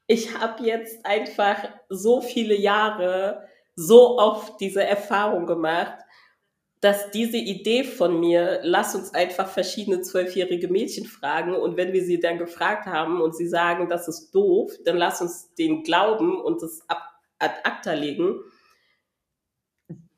[0.06, 6.01] ich habe jetzt einfach so viele Jahre so oft diese Erfahrung gemacht,
[6.82, 12.04] dass diese Idee von mir, lass uns einfach verschiedene zwölfjährige Mädchen fragen und wenn wir
[12.04, 16.40] sie dann gefragt haben und sie sagen, das ist doof, dann lass uns den glauben
[16.40, 17.00] und das ad
[17.38, 18.40] acta legen,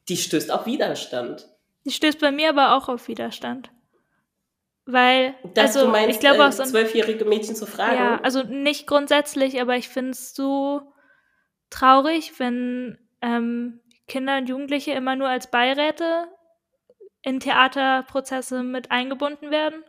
[0.08, 1.50] die stößt auf Widerstand.
[1.84, 3.70] Die stößt bei mir aber auch auf Widerstand.
[4.86, 7.96] Weil, Dass also, meinst, ich glaube äh, auch so zwölfjährige Mädchen zu fragen.
[7.96, 10.80] Ja, also nicht grundsätzlich, aber ich finde es so
[11.68, 16.26] traurig, wenn ähm, Kinder und Jugendliche immer nur als Beiräte
[17.24, 19.82] in Theaterprozesse mit eingebunden werden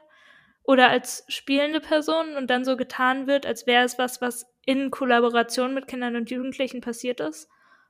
[0.63, 4.89] oder als spielende Personen und dann so getan wird, als wäre es was, was in
[4.89, 7.49] Kollaboration mit Kindern und Jugendlichen passiert ist,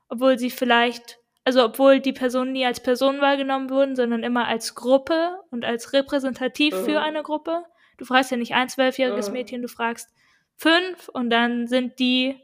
[0.10, 4.76] obwohl sie vielleicht, also obwohl die Personen nie als Personen wahrgenommen wurden, sondern immer als
[4.76, 6.86] Gruppe und als repräsentativ mhm.
[6.86, 7.64] für eine Gruppe.
[7.98, 9.34] Du fragst ja nicht ein zwölfjähriges mhm.
[9.34, 10.10] Mädchen, du fragst
[10.58, 12.36] fünf und dann sind die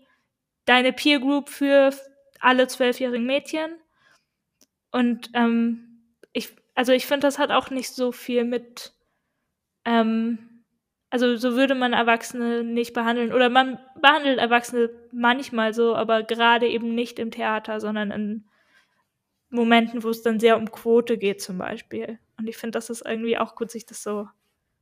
[0.65, 1.91] deine Peer Group für
[2.39, 3.71] alle zwölfjährigen Mädchen.
[4.91, 8.93] Und ähm, ich also ich finde, das hat auch nicht so viel mit,
[9.85, 10.63] ähm,
[11.09, 13.33] also so würde man Erwachsene nicht behandeln.
[13.33, 18.45] Oder man behandelt Erwachsene manchmal so, aber gerade eben nicht im Theater, sondern in
[19.49, 22.19] Momenten, wo es dann sehr um Quote geht zum Beispiel.
[22.39, 24.27] Und ich finde, das ist irgendwie auch gut, sich das so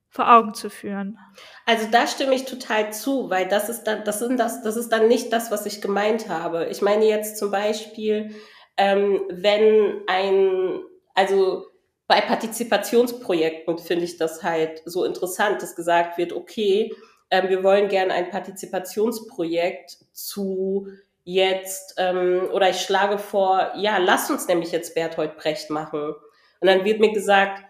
[0.09, 1.19] vor Augen zu führen.
[1.65, 4.89] Also da stimme ich total zu, weil das ist dann, das sind das, das ist
[4.89, 6.67] dann nicht das, was ich gemeint habe.
[6.69, 8.35] Ich meine jetzt zum Beispiel,
[8.77, 10.79] ähm, wenn ein,
[11.13, 11.67] also
[12.09, 16.91] bei Partizipationsprojekten finde ich das halt so interessant, dass gesagt wird, okay,
[17.29, 20.87] ähm, wir wollen gerne ein Partizipationsprojekt zu
[21.23, 26.15] jetzt, ähm, oder ich schlage vor, ja, lass uns nämlich jetzt Berthold Brecht machen.
[26.59, 27.63] Und dann wird mir gesagt,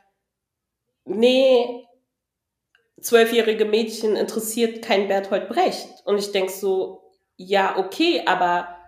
[1.03, 1.85] nee,
[3.01, 5.89] zwölfjährige Mädchen interessiert kein Berthold Brecht.
[6.05, 8.78] Und ich denke so, ja, okay, aber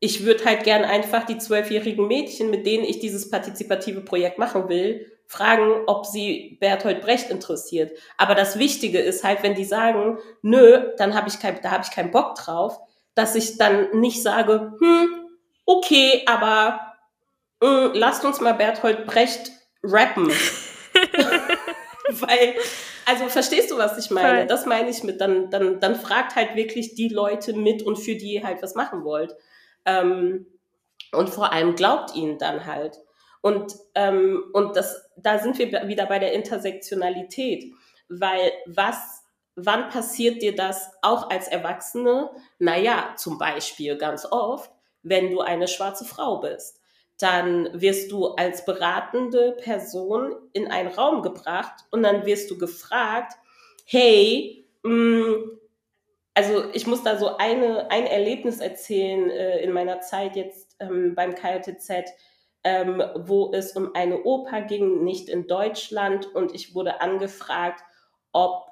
[0.00, 4.68] ich würde halt gern einfach die zwölfjährigen Mädchen, mit denen ich dieses partizipative Projekt machen
[4.68, 7.92] will, fragen, ob sie Berthold Brecht interessiert.
[8.16, 11.84] Aber das Wichtige ist halt, wenn die sagen, nö, dann habe ich kein, da habe
[11.84, 12.78] ich keinen Bock drauf,
[13.14, 15.28] dass ich dann nicht sage, hm,
[15.66, 16.80] okay, aber
[17.60, 20.30] mh, hm, lasst uns mal Berthold Brecht rappen.
[22.10, 22.54] Weil,
[23.04, 24.46] also verstehst du, was ich meine?
[24.46, 28.14] Das meine ich mit, dann, dann, dann fragt halt wirklich die Leute mit und für
[28.14, 29.34] die ihr halt was machen wollt.
[29.88, 30.46] Ähm,
[31.12, 32.98] und vor allem glaubt ihnen dann halt.
[33.40, 37.72] Und, ähm, und das, da sind wir wieder bei der Intersektionalität,
[38.08, 39.22] weil was,
[39.54, 42.30] wann passiert dir das auch als Erwachsene?
[42.58, 44.70] Naja, zum Beispiel ganz oft,
[45.02, 46.80] wenn du eine schwarze Frau bist.
[47.18, 53.34] Dann wirst du als beratende Person in einen Raum gebracht und dann wirst du gefragt,
[53.86, 55.57] hey, mh, mm,
[56.38, 61.16] also ich muss da so eine, ein Erlebnis erzählen äh, in meiner Zeit jetzt ähm,
[61.16, 62.04] beim KJZ,
[62.62, 66.32] ähm, wo es um eine Oper ging, nicht in Deutschland.
[66.32, 67.82] Und ich wurde angefragt,
[68.30, 68.68] ob,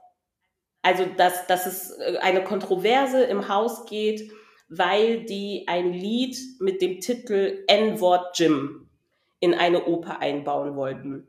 [0.83, 4.31] also dass, dass es äh, eine Kontroverse im Haus geht,
[4.69, 8.89] weil die ein Lied mit dem Titel N-Wort Jim
[9.41, 11.27] in eine Oper einbauen wollten.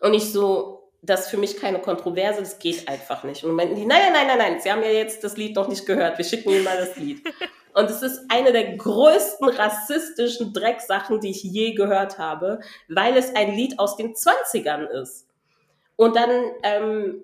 [0.00, 3.44] Und ich so, das ist für mich keine Kontroverse, das geht einfach nicht.
[3.44, 5.68] Und meinten die, nein, nein, nein, nein, nein, Sie haben ja jetzt das Lied noch
[5.68, 7.22] nicht gehört, wir schicken Ihnen mal das Lied.
[7.74, 13.36] Und es ist eine der größten rassistischen Drecksachen, die ich je gehört habe, weil es
[13.36, 15.28] ein Lied aus den 20ern ist.
[15.96, 16.30] Und dann
[16.62, 17.22] ähm,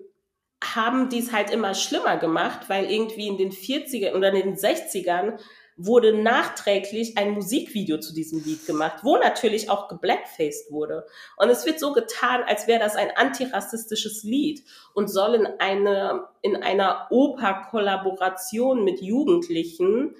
[0.63, 4.55] haben die es halt immer schlimmer gemacht, weil irgendwie in den 40ern oder in den
[4.55, 5.39] 60ern
[5.75, 11.05] wurde nachträglich ein Musikvideo zu diesem Lied gemacht, wo natürlich auch geblackfaced wurde.
[11.37, 14.63] Und es wird so getan, als wäre das ein antirassistisches Lied
[14.93, 20.15] und soll in, eine, in einer Oper-Kollaboration mit Jugendlichen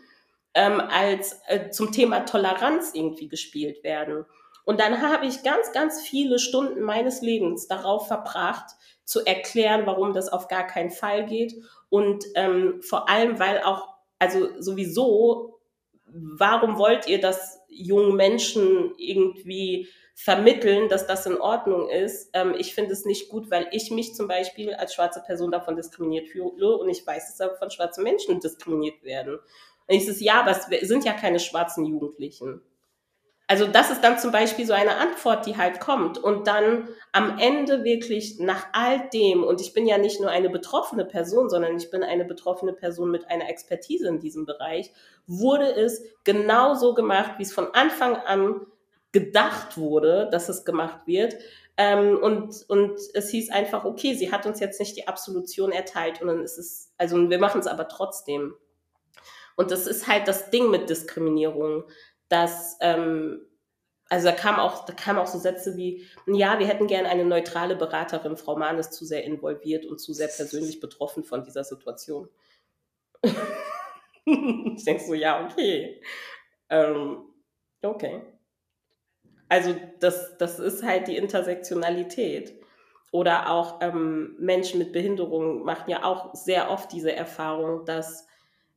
[0.54, 4.26] ähm, als äh, zum Thema Toleranz irgendwie gespielt werden.
[4.66, 8.76] Und dann habe ich ganz, ganz viele Stunden meines Lebens darauf verbracht,
[9.06, 11.54] zu erklären, warum das auf gar keinen Fall geht.
[11.90, 13.93] Und ähm, vor allem, weil auch
[14.24, 15.60] also sowieso,
[16.06, 22.30] warum wollt ihr das jungen Menschen irgendwie vermitteln, dass das in Ordnung ist?
[22.34, 25.76] Ähm, ich finde es nicht gut, weil ich mich zum Beispiel als schwarze Person davon
[25.76, 29.40] diskriminiert fühle und ich weiß, dass von schwarzen Menschen diskriminiert werden.
[29.88, 32.62] Und ich sage, ja, aber es sind ja keine schwarzen Jugendlichen.
[33.48, 36.18] Also das ist dann zum Beispiel so eine Antwort, die halt kommt.
[36.18, 40.50] Und dann am Ende wirklich nach all dem, und ich bin ja nicht nur eine
[40.50, 44.92] betroffene Person, sondern ich bin eine betroffene Person mit einer Expertise in diesem Bereich,
[45.28, 48.66] wurde es genauso gemacht, wie es von Anfang an
[49.12, 51.36] gedacht wurde, dass es gemacht wird.
[51.76, 56.22] Ähm, und, und es hieß einfach, okay, sie hat uns jetzt nicht die Absolution erteilt
[56.22, 58.56] und dann ist es, also wir machen es aber trotzdem.
[59.56, 61.84] Und das ist halt das Ding mit Diskriminierung
[62.34, 63.46] dass ähm,
[64.10, 67.26] also da kam auch, da kamen auch so Sätze wie, ja, wir hätten gerne eine
[67.26, 71.64] neutrale Beraterin, Frau Mahn ist zu sehr involviert und zu sehr persönlich betroffen von dieser
[71.64, 72.30] Situation.
[74.26, 76.02] ich denke so, ja, okay.
[76.70, 77.24] Ähm,
[77.82, 78.22] okay.
[79.50, 82.54] Also das, das ist halt die Intersektionalität.
[83.12, 88.28] Oder auch ähm, Menschen mit Behinderung machen ja auch sehr oft diese Erfahrung, dass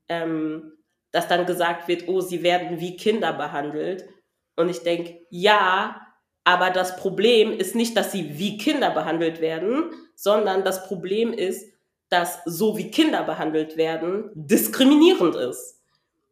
[0.09, 0.73] ähm,
[1.17, 4.07] dass dann gesagt wird, oh, sie werden wie Kinder behandelt.
[4.55, 5.99] Und ich denke, ja,
[6.45, 11.73] aber das Problem ist nicht, dass sie wie Kinder behandelt werden, sondern das Problem ist,
[12.11, 15.81] dass so wie Kinder behandelt werden, diskriminierend ist.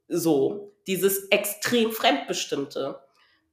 [0.08, 3.00] So, dieses extrem Fremdbestimmte.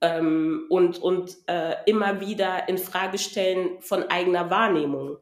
[0.02, 5.16] Ähm, und und äh, immer wieder in Frage stellen von eigener Wahrnehmung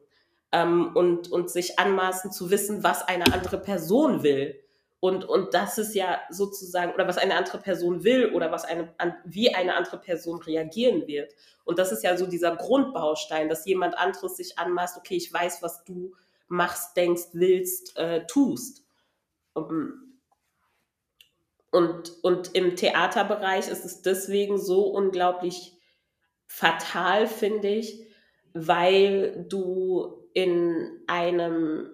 [0.50, 4.60] ähm, und, und sich anmaßen zu wissen, was eine andere Person will
[5.00, 8.92] und, und das ist ja sozusagen, oder was eine andere Person will oder was eine,
[8.98, 11.34] an, wie eine andere Person reagieren wird.
[11.64, 15.62] Und das ist ja so dieser Grundbaustein, dass jemand anderes sich anmaßt, okay, ich weiß,
[15.62, 16.14] was du
[16.48, 18.84] machst, denkst, willst, äh, tust.
[19.54, 20.18] Um,
[21.70, 25.78] und, und im Theaterbereich ist es deswegen so unglaublich
[26.46, 28.06] fatal, finde ich,
[28.52, 31.88] weil du in einem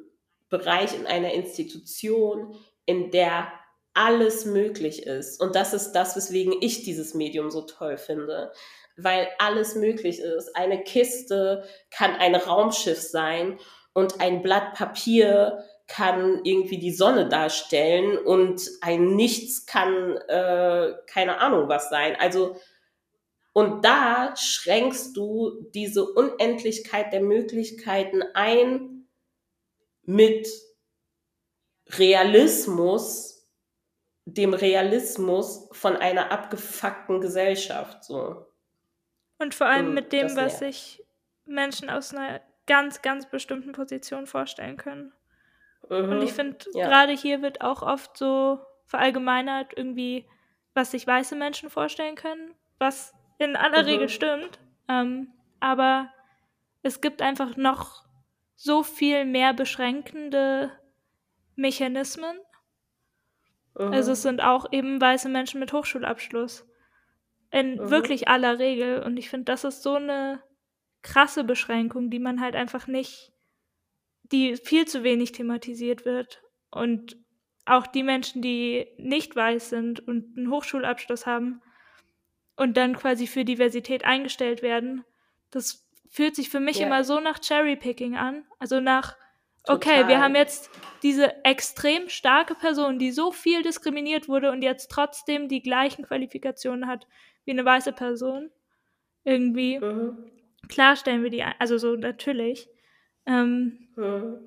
[0.49, 2.57] Bereich, in einer Institution,
[2.87, 3.53] in der
[3.95, 5.41] alles möglich ist.
[5.41, 8.53] Und das ist das, weswegen ich dieses Medium so toll finde,
[8.97, 10.55] weil alles möglich ist.
[10.55, 13.59] Eine Kiste kann ein Raumschiff sein
[13.95, 21.39] und ein Blatt Papier kann irgendwie die Sonne darstellen und ein Nichts kann äh, keine
[21.39, 22.17] Ahnung was sein.
[22.19, 22.57] Also
[23.53, 29.09] und da schränkst du diese Unendlichkeit der Möglichkeiten ein
[30.03, 30.47] mit
[31.91, 33.49] Realismus,
[34.25, 38.05] dem Realismus von einer abgefuckten Gesellschaft.
[38.05, 38.47] So.
[39.39, 41.05] Und vor allem und mit dem, was sich
[41.45, 45.13] Menschen aus einer ganz, ganz bestimmten Position vorstellen können.
[45.89, 46.87] Mhm, und ich finde, ja.
[46.87, 50.27] gerade hier wird auch oft so verallgemeinert, irgendwie,
[50.75, 53.89] was sich weiße Menschen vorstellen können, was in aller mhm.
[53.89, 54.59] Regel stimmt.
[54.89, 56.13] Ähm, aber
[56.83, 58.05] es gibt einfach noch
[58.57, 60.73] so viel mehr beschränkende
[61.57, 62.39] Mechanismen.
[63.75, 63.93] Mhm.
[63.93, 66.67] Also es sind auch eben weiße Menschen mit Hochschulabschluss.
[67.51, 67.91] In mhm.
[67.91, 69.03] wirklich aller Regel.
[69.03, 70.43] Und ich finde, das ist so eine
[71.03, 73.33] krasse Beschränkung, die man halt einfach nicht
[74.33, 76.43] die viel zu wenig thematisiert wird.
[76.71, 77.17] Und
[77.65, 81.63] auch die Menschen, die nicht weiß sind und einen Hochschulabschluss haben
[82.57, 85.05] und dann quasi für Diversität eingestellt werden,
[85.51, 86.87] das fühlt sich für mich ja.
[86.87, 88.45] immer so nach Cherrypicking an.
[88.59, 89.17] Also nach,
[89.69, 90.09] okay, Total.
[90.09, 90.71] wir haben jetzt
[91.03, 96.87] diese extrem starke Person, die so viel diskriminiert wurde und jetzt trotzdem die gleichen Qualifikationen
[96.87, 97.07] hat
[97.45, 98.51] wie eine weiße Person.
[99.25, 99.79] Irgendwie.
[99.79, 100.19] Mhm.
[100.69, 102.69] Klar stellen wir die ein, also so natürlich.
[103.27, 104.39] Ähm, mhm.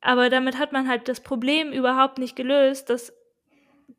[0.00, 3.12] Aber damit hat man halt das Problem überhaupt nicht gelöst, dass,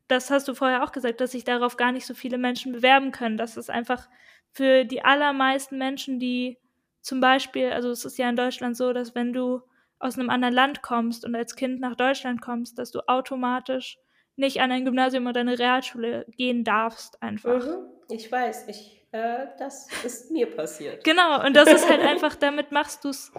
[0.09, 3.11] das hast du vorher auch gesagt, dass sich darauf gar nicht so viele Menschen bewerben
[3.11, 3.37] können.
[3.37, 4.09] Das ist einfach
[4.51, 6.57] für die allermeisten Menschen, die
[7.01, 9.61] zum Beispiel, also es ist ja in Deutschland so, dass wenn du
[10.03, 13.97] aus einem anderen Land kommst und als Kind nach Deutschland kommst, dass du automatisch
[14.35, 17.65] nicht an ein Gymnasium oder eine Realschule gehen darfst, einfach.
[17.65, 21.03] Mhm, ich weiß, ich, äh, das ist mir passiert.
[21.05, 23.31] Genau, und das ist halt einfach, damit machst du es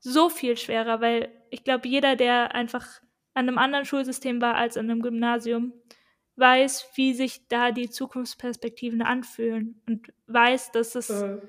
[0.00, 2.86] so viel schwerer, weil ich glaube, jeder, der einfach
[3.34, 5.72] an einem anderen Schulsystem war als an einem Gymnasium,
[6.36, 11.42] weiß, wie sich da die Zukunftsperspektiven anfühlen und weiß, dass es mhm.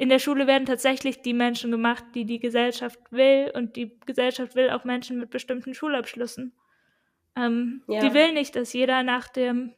[0.00, 4.54] In der Schule werden tatsächlich die Menschen gemacht, die die Gesellschaft will und die Gesellschaft
[4.54, 6.54] will auch Menschen mit bestimmten Schulabschlüssen.
[7.36, 8.00] Ähm, ja.
[8.00, 9.74] Die will nicht, dass jeder nach dem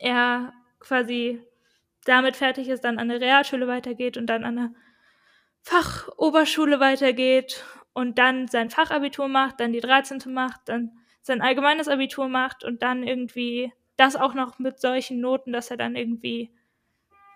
[0.00, 1.40] er quasi
[2.04, 4.70] damit fertig ist, dann an der Realschule weitergeht und dann an der
[5.60, 10.22] Fachoberschule weitergeht und dann sein Fachabitur macht, dann die 13.
[10.32, 10.90] macht, dann
[11.22, 15.76] sein allgemeines Abitur macht und dann irgendwie das auch noch mit solchen Noten, dass er
[15.76, 16.50] dann irgendwie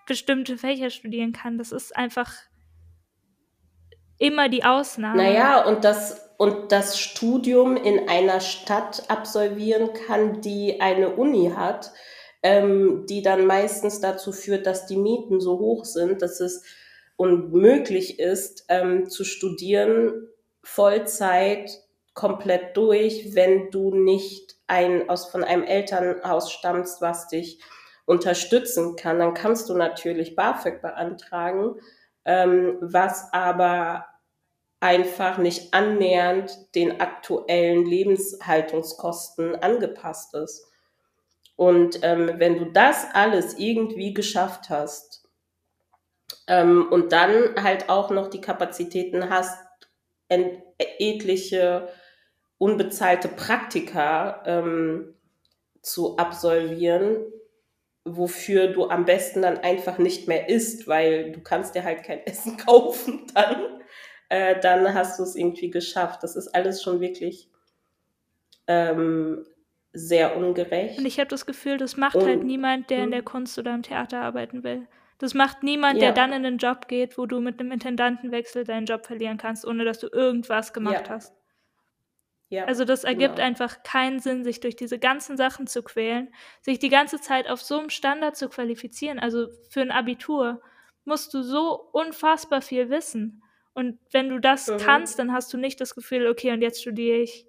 [0.06, 1.58] bestimmte Fächer studieren kann.
[1.58, 2.32] Das ist einfach
[4.18, 5.16] immer die Ausnahme.
[5.16, 11.92] Naja, und das, und das Studium in einer Stadt absolvieren kann, die eine Uni hat,
[12.42, 16.62] ähm, die dann meistens dazu führt, dass die Mieten so hoch sind, dass es
[17.16, 20.28] unmöglich ist, ähm, zu studieren,
[20.62, 21.70] Vollzeit,
[22.14, 27.60] komplett durch, wenn du nicht ein, aus, von einem Elternhaus stammst, was dich
[28.06, 29.18] unterstützen kann.
[29.18, 31.76] Dann kannst du natürlich BAföG beantragen,
[32.24, 34.06] ähm, was aber
[34.80, 40.66] einfach nicht annähernd den aktuellen Lebenshaltungskosten angepasst ist.
[41.56, 45.26] Und ähm, wenn du das alles irgendwie geschafft hast
[46.48, 49.56] ähm, und dann halt auch noch die Kapazitäten hast,
[50.28, 51.88] etliche
[52.58, 55.14] unbezahlte Praktika ähm,
[55.82, 57.16] zu absolvieren,
[58.04, 62.20] wofür du am besten dann einfach nicht mehr isst, weil du kannst dir halt kein
[62.26, 63.80] Essen kaufen dann,
[64.28, 66.22] äh, dann hast du es irgendwie geschafft.
[66.22, 67.50] Das ist alles schon wirklich
[68.66, 69.46] ähm,
[69.92, 70.98] sehr ungerecht.
[70.98, 73.58] Und ich habe das Gefühl, das macht halt Und, halt niemand, der in der Kunst
[73.58, 74.86] oder im Theater arbeiten will.
[75.18, 76.06] Das macht niemand, ja.
[76.06, 79.64] der dann in einen Job geht, wo du mit einem Intendantenwechsel deinen Job verlieren kannst,
[79.64, 81.14] ohne dass du irgendwas gemacht ja.
[81.14, 81.34] hast.
[82.50, 83.46] Ja, also das ergibt genau.
[83.46, 87.60] einfach keinen Sinn, sich durch diese ganzen Sachen zu quälen, sich die ganze Zeit auf
[87.60, 89.18] so einem Standard zu qualifizieren.
[89.18, 90.60] Also für ein Abitur
[91.04, 93.42] musst du so unfassbar viel wissen.
[93.72, 94.76] Und wenn du das mhm.
[94.78, 97.46] kannst, dann hast du nicht das Gefühl, okay, und jetzt studiere ich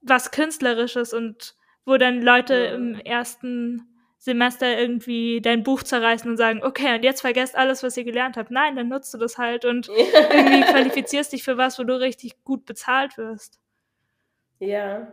[0.00, 2.94] was Künstlerisches und wo dann Leute mhm.
[2.94, 3.88] im ersten
[4.18, 8.36] Semester irgendwie dein Buch zerreißen und sagen, okay, und jetzt vergesst alles, was ihr gelernt
[8.36, 8.50] habt.
[8.50, 9.88] Nein, dann nutzt du das halt und
[10.30, 13.60] irgendwie qualifizierst dich für was, wo du richtig gut bezahlt wirst.
[14.58, 15.12] Ja.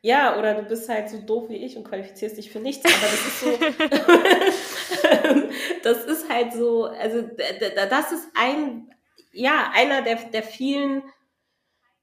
[0.00, 2.84] Ja, oder du bist halt so doof wie ich und qualifizierst dich für nichts.
[2.84, 3.58] Aber das ist so,
[5.82, 7.22] das ist halt so, also
[7.90, 8.94] das ist ein,
[9.32, 11.02] ja, einer der, der vielen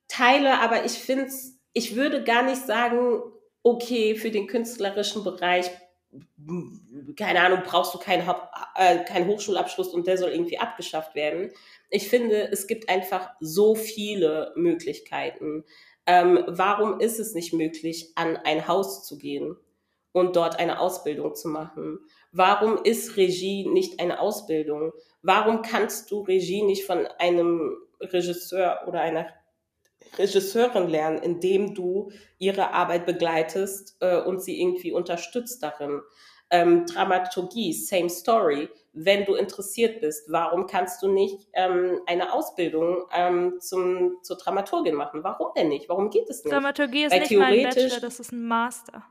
[0.08, 1.30] Teile, aber ich finde
[1.74, 3.22] ich würde gar nicht sagen,
[3.62, 5.70] okay, für den künstlerischen Bereich,
[7.18, 8.26] keine Ahnung, brauchst du keinen,
[8.76, 11.52] äh, keinen Hochschulabschluss und der soll irgendwie abgeschafft werden.
[11.90, 15.66] Ich finde, es gibt einfach so viele Möglichkeiten.
[16.08, 19.58] Ähm, warum ist es nicht möglich, an ein Haus zu gehen
[20.12, 22.00] und dort eine Ausbildung zu machen?
[22.32, 24.94] Warum ist Regie nicht eine Ausbildung?
[25.22, 29.28] Warum kannst du Regie nicht von einem Regisseur oder einer
[30.18, 36.02] Regisseurin lernen, indem du ihre Arbeit begleitest äh, und sie irgendwie unterstützt darin?
[36.52, 38.70] Ähm, Dramaturgie, same story.
[38.94, 44.96] Wenn du interessiert bist, warum kannst du nicht ähm, eine Ausbildung ähm, zum, zur Dramaturgin
[44.96, 45.24] machen?
[45.24, 45.90] Warum denn nicht?
[45.90, 46.54] Warum geht es nicht?
[46.54, 49.04] Dramaturgie ist Weil nicht mal ein Bachelor, das ist ein Master.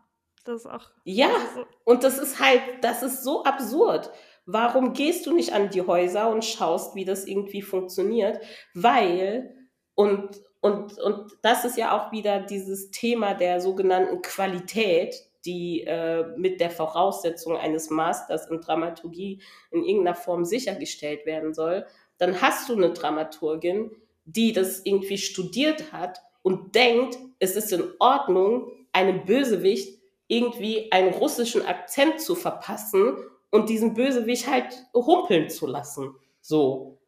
[0.44, 0.90] Das ist auch.
[1.04, 1.64] Ja, so.
[1.84, 4.10] und das ist halt, das ist so absurd.
[4.46, 8.40] Warum gehst du nicht an die Häuser und schaust, wie das irgendwie funktioniert?
[8.74, 9.56] Weil,
[9.94, 15.14] und, und, und das ist ja auch wieder dieses Thema der sogenannten Qualität,
[15.44, 19.40] die äh, mit der Voraussetzung eines Masters in Dramaturgie
[19.70, 21.86] in irgendeiner Form sichergestellt werden soll,
[22.18, 23.90] dann hast du eine Dramaturgin,
[24.24, 31.12] die das irgendwie studiert hat und denkt, es ist in Ordnung, einem Bösewicht irgendwie einen
[31.12, 33.16] russischen Akzent zu verpassen
[33.50, 36.14] und diesen Bösewicht halt humpeln zu lassen.
[36.40, 36.98] So.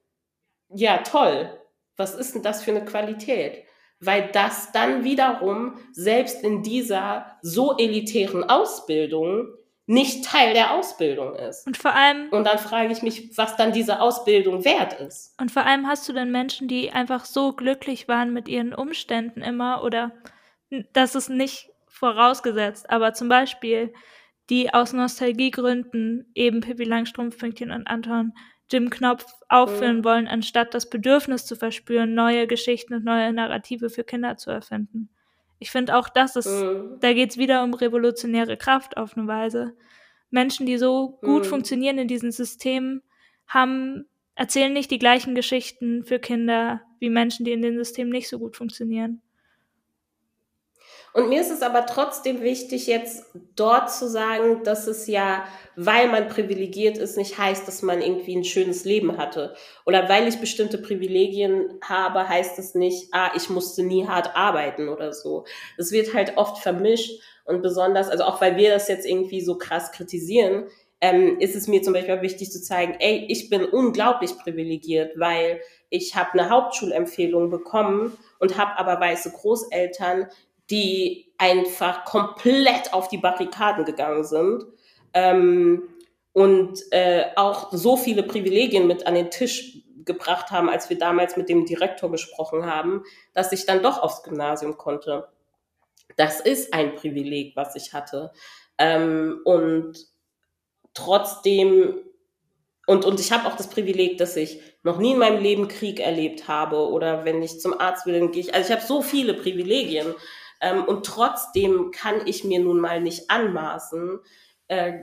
[0.68, 1.51] Ja, toll.
[1.97, 3.64] Was ist denn das für eine Qualität?
[4.01, 9.49] Weil das dann wiederum selbst in dieser so elitären Ausbildung
[9.86, 11.66] nicht Teil der Ausbildung ist.
[11.66, 12.28] Und vor allem.
[12.30, 15.34] Und dann frage ich mich, was dann diese Ausbildung wert ist.
[15.40, 19.42] Und vor allem hast du dann Menschen, die einfach so glücklich waren mit ihren Umständen
[19.42, 20.12] immer oder
[20.92, 23.94] dass es nicht vorausgesetzt, aber zum Beispiel
[24.51, 28.32] die aus Nostalgiegründen eben Pippi Langstrumpf-Pünktchen und Anton
[28.71, 30.05] Jim Knopf aufführen mhm.
[30.05, 35.09] wollen, anstatt das Bedürfnis zu verspüren, neue Geschichten und neue Narrative für Kinder zu erfinden.
[35.59, 36.99] Ich finde auch, das ist, mhm.
[37.01, 39.75] da geht es wieder um revolutionäre Kraft auf eine Weise.
[40.31, 41.49] Menschen, die so gut mhm.
[41.49, 43.03] funktionieren in diesen Systemen,
[43.47, 48.29] haben, erzählen nicht die gleichen Geschichten für Kinder wie Menschen, die in den Systemen nicht
[48.29, 49.23] so gut funktionieren.
[51.17, 56.09] Und mir ist es aber trotzdem wichtig, jetzt dort zu sagen, dass es ja, weil
[56.09, 59.55] man privilegiert ist, nicht heißt, dass man irgendwie ein schönes Leben hatte.
[59.87, 64.91] Oder weil ich bestimmte Privilegien habe, heißt es nicht, ah, ich musste nie hart arbeiten
[64.91, 65.47] oder so.
[65.79, 69.57] Es wird halt oft vermischt und besonders, also auch weil wir das jetzt irgendwie so
[69.57, 70.67] krass kritisieren,
[71.01, 75.61] ähm, ist es mir zum Beispiel wichtig zu zeigen, ey, ich bin unglaublich privilegiert, weil
[75.89, 80.29] ich habe eine Hauptschulempfehlung bekommen und habe aber weiße Großeltern,
[80.71, 84.64] die einfach komplett auf die Barrikaden gegangen sind
[85.12, 85.83] ähm,
[86.33, 91.37] und äh, auch so viele Privilegien mit an den Tisch gebracht haben, als wir damals
[91.37, 93.03] mit dem Direktor gesprochen haben,
[93.35, 95.29] dass ich dann doch aufs Gymnasium konnte.
[96.17, 98.33] Das ist ein Privileg, was ich hatte.
[98.79, 99.95] Ähm, und
[100.95, 101.97] trotzdem,
[102.87, 106.01] und, und ich habe auch das Privileg, dass ich noch nie in meinem Leben Krieg
[106.01, 108.55] erlebt habe oder wenn ich zum Arzt will, dann gehe ich.
[108.55, 110.14] Also ich habe so viele Privilegien.
[110.61, 114.21] Ähm, und trotzdem kann ich mir nun mal nicht anmaßen,
[114.69, 115.01] äh,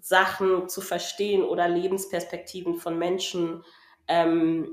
[0.00, 3.64] Sachen zu verstehen oder Lebensperspektiven von Menschen,
[4.06, 4.70] ähm,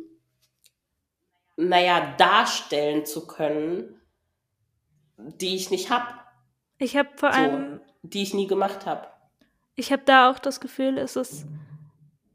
[1.56, 4.00] naja, darstellen zu können,
[5.18, 6.14] die ich nicht habe.
[6.78, 7.82] Ich habe vor so, allem.
[8.04, 9.08] Die ich nie gemacht habe.
[9.76, 11.48] Ich habe da auch das Gefühl, es ist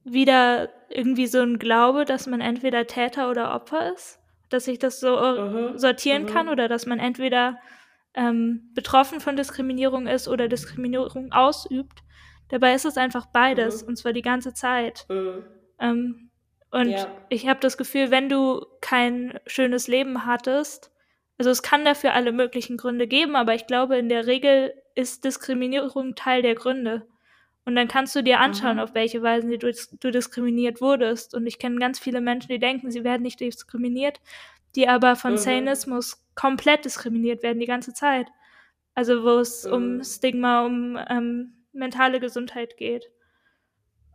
[0.02, 4.18] wieder irgendwie so ein Glaube, dass man entweder Täter oder Opfer ist
[4.52, 5.78] dass ich das so mhm.
[5.78, 6.26] sortieren mhm.
[6.26, 7.58] kann oder dass man entweder
[8.14, 12.02] ähm, betroffen von Diskriminierung ist oder Diskriminierung ausübt.
[12.48, 13.88] Dabei ist es einfach beides mhm.
[13.88, 15.06] und zwar die ganze Zeit.
[15.08, 15.44] Mhm.
[15.80, 16.30] Ähm,
[16.70, 17.06] und ja.
[17.28, 20.90] ich habe das Gefühl, wenn du kein schönes Leben hattest,
[21.38, 25.24] also es kann dafür alle möglichen Gründe geben, aber ich glaube, in der Regel ist
[25.24, 27.06] Diskriminierung Teil der Gründe.
[27.64, 28.82] Und dann kannst du dir anschauen, mhm.
[28.82, 31.34] auf welche Weise du, du diskriminiert wurdest.
[31.34, 34.20] Und ich kenne ganz viele Menschen, die denken, sie werden nicht diskriminiert,
[34.74, 35.38] die aber von mhm.
[35.38, 38.26] Sanismus komplett diskriminiert werden die ganze Zeit.
[38.94, 39.72] Also wo es mhm.
[39.72, 43.10] um Stigma, um ähm, mentale Gesundheit geht.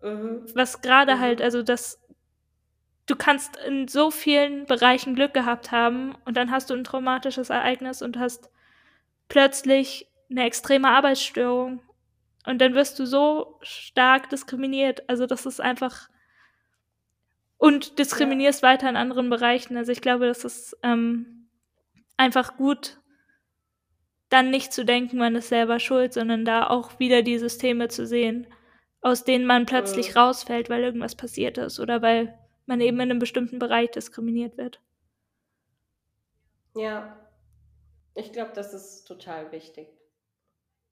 [0.01, 0.45] Mhm.
[0.53, 1.19] Was gerade mhm.
[1.19, 2.01] halt, also das,
[3.05, 7.49] du kannst in so vielen Bereichen Glück gehabt haben und dann hast du ein traumatisches
[7.49, 8.49] Ereignis und hast
[9.29, 11.79] plötzlich eine extreme Arbeitsstörung
[12.47, 15.07] und dann wirst du so stark diskriminiert.
[15.09, 16.09] Also das ist einfach.
[17.57, 18.69] Und diskriminierst ja.
[18.69, 19.75] weiter in anderen Bereichen.
[19.75, 21.49] Also ich glaube, das ist ähm,
[22.15, 23.01] einfach gut,
[24.29, 28.07] dann nicht zu denken, man ist selber schuld, sondern da auch wieder die Systeme zu
[28.07, 28.47] sehen,
[29.01, 30.23] aus denen man plötzlich ja.
[30.23, 34.79] rausfällt, weil irgendwas passiert ist oder weil man eben in einem bestimmten Bereich diskriminiert wird.
[36.75, 37.17] Ja,
[38.15, 39.96] ich glaube, das ist total wichtig.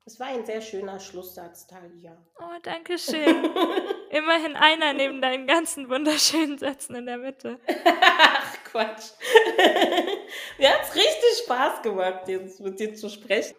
[0.08, 2.16] Es war ein sehr schöner Schlusssatz, Talia.
[2.40, 3.44] Oh, danke schön.
[4.12, 7.60] Immerhin einer neben deinen ganzen wunderschönen Sätzen in der Mitte.
[7.86, 9.14] Ach, Quatsch.
[10.60, 13.56] Mir hat es richtig Spaß gemacht, jetzt mit dir zu sprechen.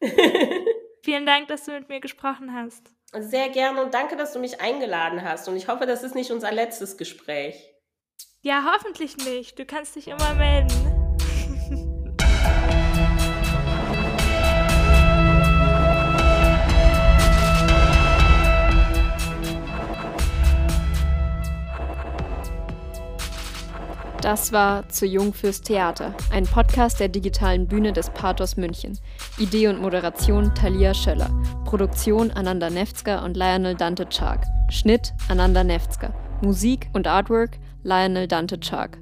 [1.04, 2.90] Vielen Dank, dass du mit mir gesprochen hast.
[3.12, 5.48] Sehr gerne und danke, dass du mich eingeladen hast.
[5.48, 7.72] Und ich hoffe, das ist nicht unser letztes Gespräch.
[8.40, 9.56] Ja, hoffentlich nicht.
[9.58, 10.99] Du kannst dich immer melden.
[24.20, 28.98] Das war Zu Jung fürs Theater, ein Podcast der digitalen Bühne des Pathos München.
[29.38, 31.30] Idee und Moderation Talia Schöller.
[31.64, 34.44] Produktion Ananda Nefzger und Lionel Dante Chark.
[34.68, 36.12] Schnitt Ananda Nefzger.
[36.42, 38.98] Musik und Artwork Lionel Dante Chark.